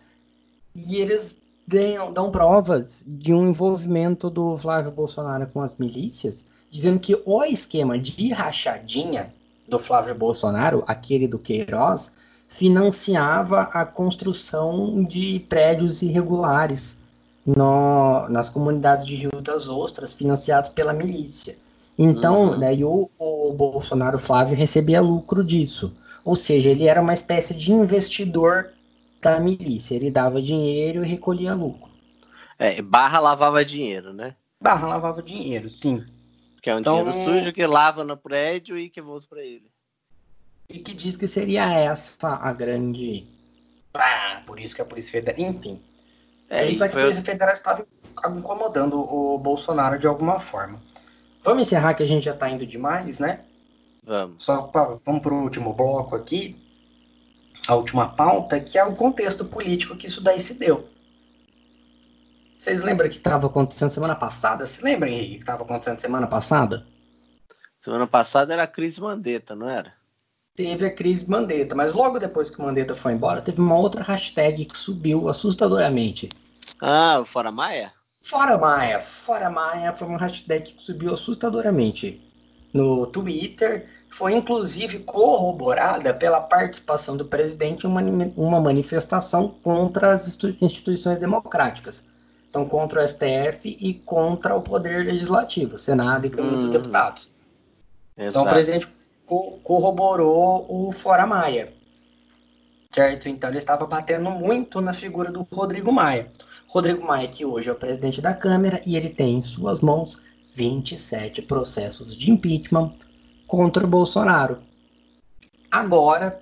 [0.75, 7.01] E eles dão, dão provas de um envolvimento do Flávio Bolsonaro com as milícias, dizendo
[7.01, 9.35] que o esquema de rachadinha
[9.73, 12.13] do Flávio Bolsonaro, aquele do Queiroz,
[12.47, 16.99] financiava a construção de prédios irregulares
[17.47, 21.57] no, nas comunidades de Rio das Ostras, financiados pela milícia.
[21.99, 22.59] Então, uhum.
[22.59, 25.95] daí o, o Bolsonaro Flávio recebia lucro disso.
[26.23, 28.73] Ou seja, ele era uma espécie de investidor
[29.23, 29.95] da milícia.
[29.95, 31.91] Ele dava dinheiro e recolhia lucro.
[32.59, 34.35] É, barra lavava dinheiro, né?
[34.61, 36.05] Barra lavava dinheiro, sim.
[36.63, 39.69] Que é um então, dinheiro sujo que lava no prédio e que volta para ele.
[40.69, 43.27] E que diz que seria essa a grande.
[43.93, 45.41] Ah, por isso que a Polícia Federal.
[45.41, 45.83] Enfim.
[46.49, 47.87] É, isso que a Polícia Federal estava
[48.37, 50.81] incomodando o Bolsonaro de alguma forma.
[51.43, 53.45] Vamos encerrar que a gente já está indo demais, né?
[54.05, 54.45] Vamos.
[54.45, 56.63] Só pra, vamos para o último bloco aqui
[57.67, 60.89] a última pauta, que é o contexto político que isso daí se deu.
[62.63, 64.65] Vocês lembram que estava acontecendo semana passada?
[64.65, 66.87] Se lembram, Henrique, que estava acontecendo semana passada?
[67.81, 69.93] Semana passada era a crise Mandetta, não era?
[70.55, 74.05] Teve a crise Mandetta, mas logo depois que o Mandetta foi embora, teve uma outra
[74.05, 76.29] hashtag que subiu assustadoramente.
[76.81, 77.93] Ah, o Fora Maia?
[78.23, 79.01] Fora Maia.
[79.01, 82.23] Fora Maia foi uma hashtag que subiu assustadoramente
[82.73, 88.01] no Twitter foi inclusive corroborada pela participação do presidente em uma,
[88.37, 92.05] uma manifestação contra as instituições democráticas.
[92.53, 96.59] Então, contra o STF e contra o Poder Legislativo, Senado e Câmara hum.
[96.59, 97.31] dos Deputados.
[98.15, 98.29] Exato.
[98.29, 98.87] Então, o presidente
[99.25, 101.73] co corroborou o Fora Maia.
[102.95, 103.27] Certo?
[103.27, 106.31] Então, ele estava batendo muito na figura do Rodrigo Maia.
[106.69, 110.21] Rodrigo Maia, que hoje é o presidente da Câmara, e ele tem em suas mãos
[110.53, 112.93] 27 processos de impeachment
[113.47, 114.59] contra o Bolsonaro.
[115.71, 116.42] Agora,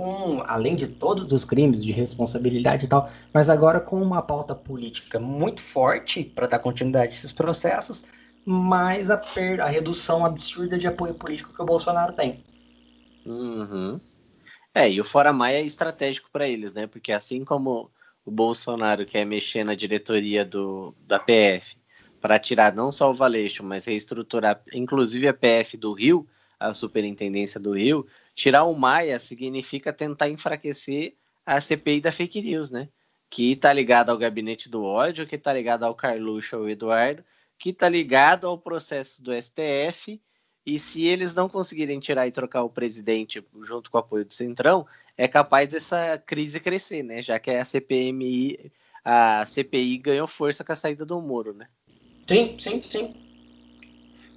[0.00, 4.54] com além de todos os crimes de responsabilidade e tal, mas agora com uma pauta
[4.54, 8.02] política muito forte para dar continuidade a esses processos,
[8.42, 12.42] mais a, per a redução absurda de apoio político que o Bolsonaro tem.
[13.26, 14.00] Uhum.
[14.74, 16.86] É, e o Fora Maia é estratégico para eles, né?
[16.86, 17.90] Porque assim como
[18.24, 21.76] o Bolsonaro quer mexer na diretoria do, da PF
[22.22, 26.26] para tirar não só o Valeixo, mas reestruturar inclusive a PF do Rio,
[26.58, 28.06] a Superintendência do Rio,
[28.40, 31.14] tirar o Maia significa tentar enfraquecer
[31.44, 32.88] a CPI da fake news, né?
[33.28, 37.22] Que tá ligado ao gabinete do ódio, que tá ligado ao Carluxo, ao Eduardo,
[37.58, 40.18] que tá ligado ao processo do STF
[40.64, 44.32] e se eles não conseguirem tirar e trocar o presidente junto com o apoio do
[44.32, 44.86] Centrão,
[45.18, 47.20] é capaz dessa crise crescer, né?
[47.20, 48.72] Já que a CPMI,
[49.04, 51.68] a CPI ganhou força com a saída do Moro, né?
[52.26, 53.14] Sim, sim, sim.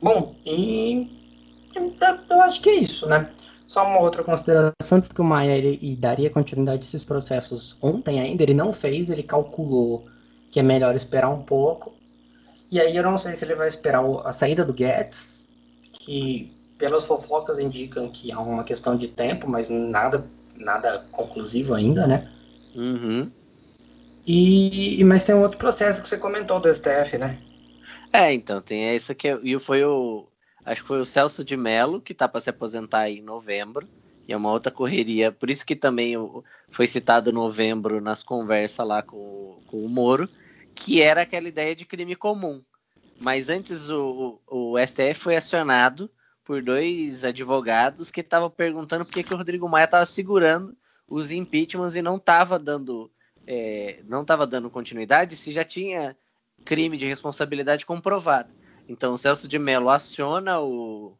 [0.02, 1.08] Bom, e
[2.30, 3.34] eu acho que é isso, né?
[3.74, 8.20] Só uma outra consideração antes que o Maia ele, daria continuidade a esses processos ontem
[8.20, 10.06] ainda, ele não fez, ele calculou
[10.52, 11.92] que é melhor esperar um pouco.
[12.72, 15.48] E aí eu não sei se ele vai esperar a saída do Guedes,
[15.92, 20.24] que pelas fofocas indicam que há uma questão de tempo, mas nada,
[20.56, 22.32] nada conclusivo ainda, né?
[22.76, 23.32] Uhum.
[24.28, 27.40] E, mas tem um outro processo que você comentou do STF, né?
[28.14, 30.28] É, então, tem isso que e foi o
[30.66, 33.88] acho que foi o Celso de Mello que tá para se aposentar em novembro.
[34.28, 36.16] E é uma outra correria, por isso que também
[36.72, 40.30] foi citado novembro nas conversas lá com, com o Moro,
[40.74, 42.62] que era aquela ideia de crime comum.
[43.20, 46.10] Mas antes o, o STF foi acionado
[46.44, 50.76] por dois advogados que estavam perguntando por que, que o Rodrigo Maia estava segurando
[51.08, 53.12] os impeachments e não estava dando
[53.46, 56.16] é, não estava dando continuidade se já tinha
[56.64, 58.50] crime de responsabilidade comprovado.
[58.88, 61.18] Então o Celso de Mello aciona o,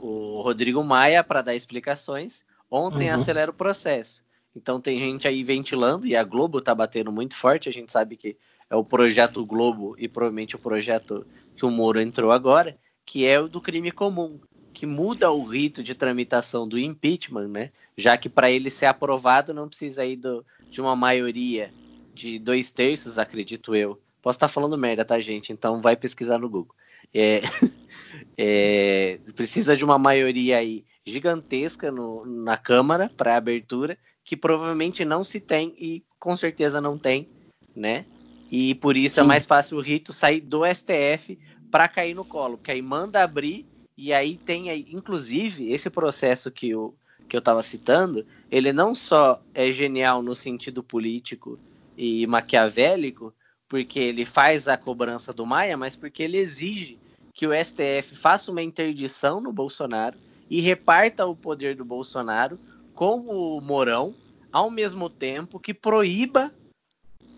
[0.00, 2.44] o Rodrigo Maia para dar explicações.
[2.70, 3.14] Ontem uhum.
[3.14, 4.24] acelera o processo.
[4.56, 7.68] Então tem gente aí ventilando e a Globo está batendo muito forte.
[7.68, 8.36] A gente sabe que
[8.70, 11.26] é o projeto Globo e provavelmente o projeto
[11.56, 14.40] que o Moro entrou agora, que é o do crime comum,
[14.72, 17.70] que muda o rito de tramitação do impeachment, né?
[17.96, 21.72] Já que para ele ser aprovado não precisa ir do, de uma maioria
[22.12, 24.00] de dois terços, acredito eu.
[24.22, 25.52] Posso estar falando merda, tá, gente?
[25.52, 26.74] Então vai pesquisar no Google.
[27.14, 27.40] É,
[28.36, 35.22] é, precisa de uma maioria aí gigantesca no, na Câmara para abertura, que provavelmente não
[35.22, 37.28] se tem e com certeza não tem,
[37.76, 38.06] né?
[38.50, 39.26] E por isso é Sim.
[39.26, 41.38] é mais fácil o rito sair do STF
[41.70, 46.50] para cair no colo, porque aí manda abrir e aí tem aí, inclusive, esse processo
[46.50, 46.96] que eu,
[47.28, 51.58] que eu estava citando, ele não só é genial no sentido político
[51.96, 53.32] e maquiavélico,
[53.68, 56.98] porque ele faz a cobrança do Maia, mas porque ele exige
[57.34, 60.16] que o STF faça uma interdição no Bolsonaro
[60.48, 62.58] e reparta o poder do Bolsonaro
[62.94, 64.14] com o Mourão,
[64.52, 66.54] ao mesmo tempo que proíba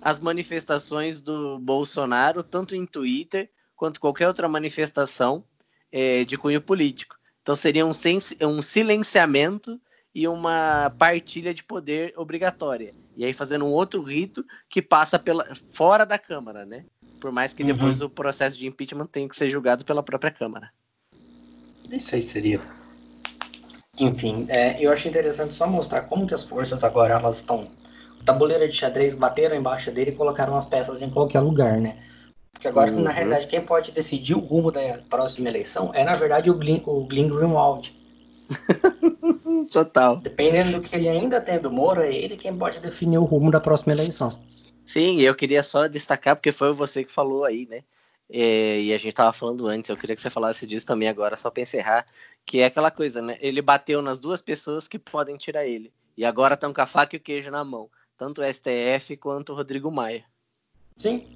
[0.02, 5.42] as manifestações do Bolsonaro, tanto em Twitter quanto qualquer outra manifestação
[5.90, 7.16] é, de cunho político.
[7.42, 7.92] Então seria um,
[8.42, 9.80] um silenciamento
[10.14, 12.94] e uma partilha de poder obrigatória.
[13.16, 16.84] E aí fazendo um outro rito que passa pela, fora da Câmara, né?
[17.20, 18.06] Por mais que depois uhum.
[18.06, 20.70] o processo de impeachment tenha que ser julgado pela própria Câmara.
[21.90, 22.60] Isso aí seria.
[23.98, 27.68] Enfim, é, eu acho interessante só mostrar como que as forças agora elas estão
[28.24, 31.96] tabuleiro de xadrez, bateram embaixo dele e colocaram as peças em qualquer lugar, né?
[32.52, 33.02] Porque agora, uhum.
[33.02, 36.80] na realidade, quem pode decidir o rumo da próxima eleição é, na verdade, o Glenn,
[36.84, 37.94] o Glenn Greenwald.
[39.72, 40.16] Total.
[40.16, 43.50] Dependendo do que ele ainda tem do Moro, é ele quem pode definir o rumo
[43.50, 44.30] da próxima eleição.
[44.86, 47.82] Sim, eu queria só destacar, porque foi você que falou aí, né?
[48.30, 51.36] É, e a gente estava falando antes, eu queria que você falasse disso também agora,
[51.36, 52.06] só para encerrar,
[52.44, 53.36] que é aquela coisa, né?
[53.40, 55.92] Ele bateu nas duas pessoas que podem tirar ele.
[56.16, 59.52] E agora estão com a faca e o queijo na mão tanto o STF quanto
[59.52, 60.24] o Rodrigo Maia.
[60.96, 61.26] Sim.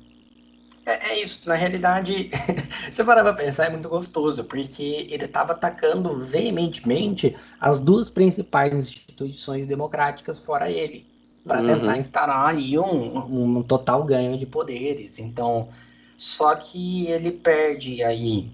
[0.87, 1.47] É, é isso.
[1.47, 2.31] Na realidade,
[2.91, 8.73] você parar pra pensar, é muito gostoso, porque ele estava atacando veementemente as duas principais
[8.73, 11.07] instituições democráticas fora ele,
[11.45, 11.67] para uhum.
[11.67, 15.19] tentar instaurar ali um, um total ganho de poderes.
[15.19, 15.69] Então,
[16.17, 18.51] só que ele perde aí,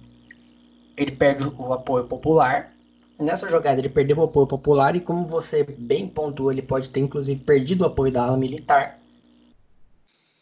[0.96, 2.72] ele perde o apoio popular,
[3.18, 7.00] Nessa jogada ele perdeu o apoio popular e como você bem pontuou, ele pode ter
[7.00, 8.98] inclusive perdido o apoio da ala militar.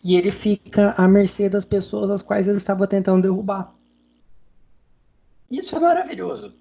[0.02, 3.72] E ele fica à mercê das pessoas as quais ele estava tentando derrubar.
[5.50, 6.52] Isso é maravilhoso.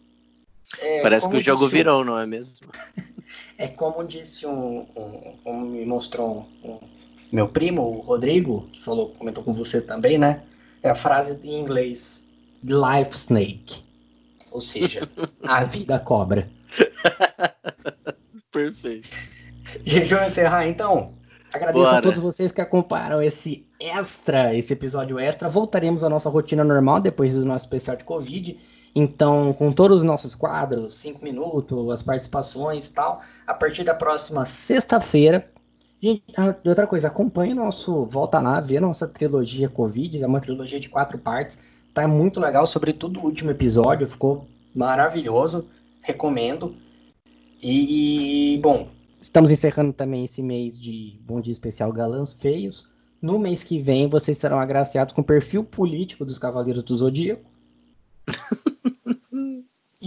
[0.79, 2.67] É, Parece que o jogo virou, não é mesmo?
[3.57, 6.79] é como disse um, um como me mostrou um, um,
[7.31, 10.43] meu primo, o Rodrigo, que falou, comentou com você também, né?
[10.81, 12.23] É a frase em inglês,
[12.63, 13.83] life snake.
[14.51, 15.01] Ou seja,
[15.47, 16.49] a vida cobra.
[18.51, 19.09] Perfeito.
[19.83, 21.13] Deixa eu encerrar então.
[21.53, 21.97] Agradeço Bora.
[21.97, 25.47] a todos vocês que acompanharam esse extra, esse episódio extra.
[25.47, 28.59] Voltaremos à nossa rotina normal depois do nosso especial de Covid.
[28.95, 33.95] Então, com todos os nossos quadros, 5 minutos, as participações e tal, a partir da
[33.95, 35.49] próxima sexta-feira.
[36.01, 40.79] Gente, ah, outra coisa, acompanhe nosso Volta lá, vê nossa trilogia Covid, é uma trilogia
[40.79, 41.57] de quatro partes.
[41.93, 45.67] Tá muito legal, sobretudo o último episódio, ficou maravilhoso,
[46.01, 46.75] recomendo.
[47.61, 48.89] E, bom,
[49.19, 52.89] estamos encerrando também esse mês de Bom Dia Especial Galãs Feios.
[53.21, 57.52] No mês que vem, vocês serão agraciados com o perfil político dos Cavaleiros do Zodíaco.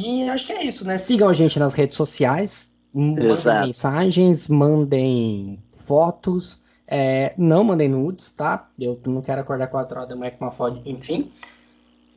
[0.07, 0.99] E acho que é isso, né?
[0.99, 3.67] Sigam a gente nas redes sociais, mandem Exato.
[3.67, 6.61] mensagens, mandem fotos.
[6.89, 8.71] É, não mandem nudes, tá?
[8.79, 11.33] Eu não quero acordar 4 horas da manhã com uma foto, enfim.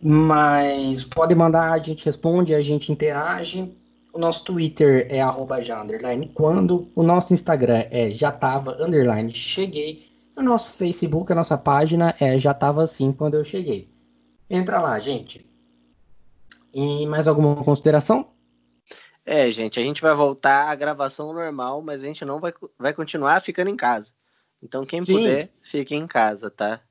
[0.02, 3.76] Mas pode mandar, a gente responde, a gente interage.
[4.14, 6.88] O nosso Twitter é arroba já underline quando.
[6.96, 10.08] O nosso Instagram é já tava underline cheguei.
[10.38, 13.90] O nosso Facebook, a nossa página é já tava assim quando eu cheguei.
[14.50, 15.49] Entra lá, gente.
[16.74, 18.32] E mais alguma consideração?
[19.26, 22.94] É, gente, a gente vai voltar à gravação normal, mas a gente não vai, vai
[22.94, 24.14] continuar ficando em casa.
[24.62, 25.14] Então, quem Sim.
[25.14, 26.82] puder, fique em casa, tá?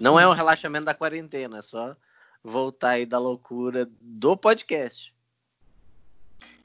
[0.00, 1.96] Não é um relaxamento da quarentena, é só
[2.42, 5.14] voltar aí da loucura do podcast.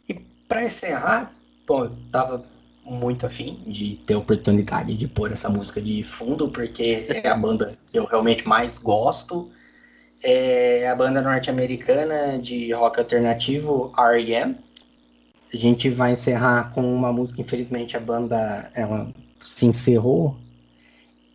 [0.08, 1.34] E para encerrar,
[1.66, 2.46] bom, eu tava
[2.84, 7.36] muito afim de ter a oportunidade de pôr essa música de fundo, porque é a
[7.36, 9.52] banda que eu realmente mais gosto.
[10.22, 14.58] É a banda norte-americana de rock alternativo R.E.M.
[15.54, 20.38] A gente vai encerrar com uma música, infelizmente a banda ela se encerrou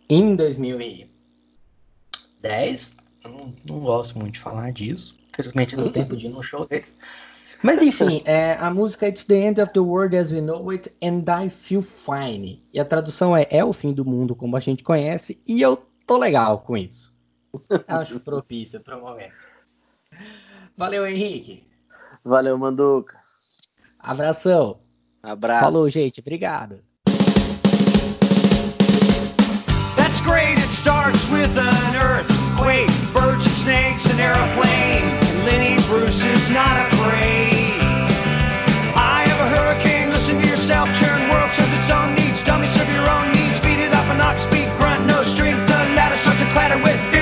[0.09, 5.17] em 2010, eu não, não gosto muito de falar disso.
[5.33, 6.95] Infelizmente, deu tempo de ir no show deles.
[7.63, 10.69] Mas enfim, é, a música é It's the End of the World as We Know
[10.69, 12.63] It and I Feel Fine.
[12.71, 15.83] E a tradução é É o fim do mundo como a gente conhece e eu
[16.05, 17.14] tô legal com isso.
[17.87, 19.47] Acho propício para o momento.
[20.77, 21.67] Valeu, Henrique.
[22.23, 23.19] Valeu, Manduca.
[23.99, 24.79] Abração.
[25.21, 25.65] Abraço.
[25.65, 26.19] Falou, gente.
[26.19, 26.83] Obrigado.
[29.95, 30.57] That's great.
[30.59, 32.45] It starts with an earthquake.
[33.15, 35.07] birds and snakes, an aeroplane.
[35.47, 37.79] Lenny Bruce is not afraid.
[38.95, 42.43] I have a hurricane, listen to yourself, churn world serves its own needs.
[42.43, 45.65] Dummy, serve your own needs, beat it up an ox, speak, grunt, no strength.
[45.67, 47.14] The ladder starts to clatter with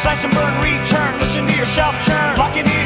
[0.00, 1.20] slash and burn, return.
[1.20, 2.36] Listen to yourself churn.
[2.38, 2.79] Locking in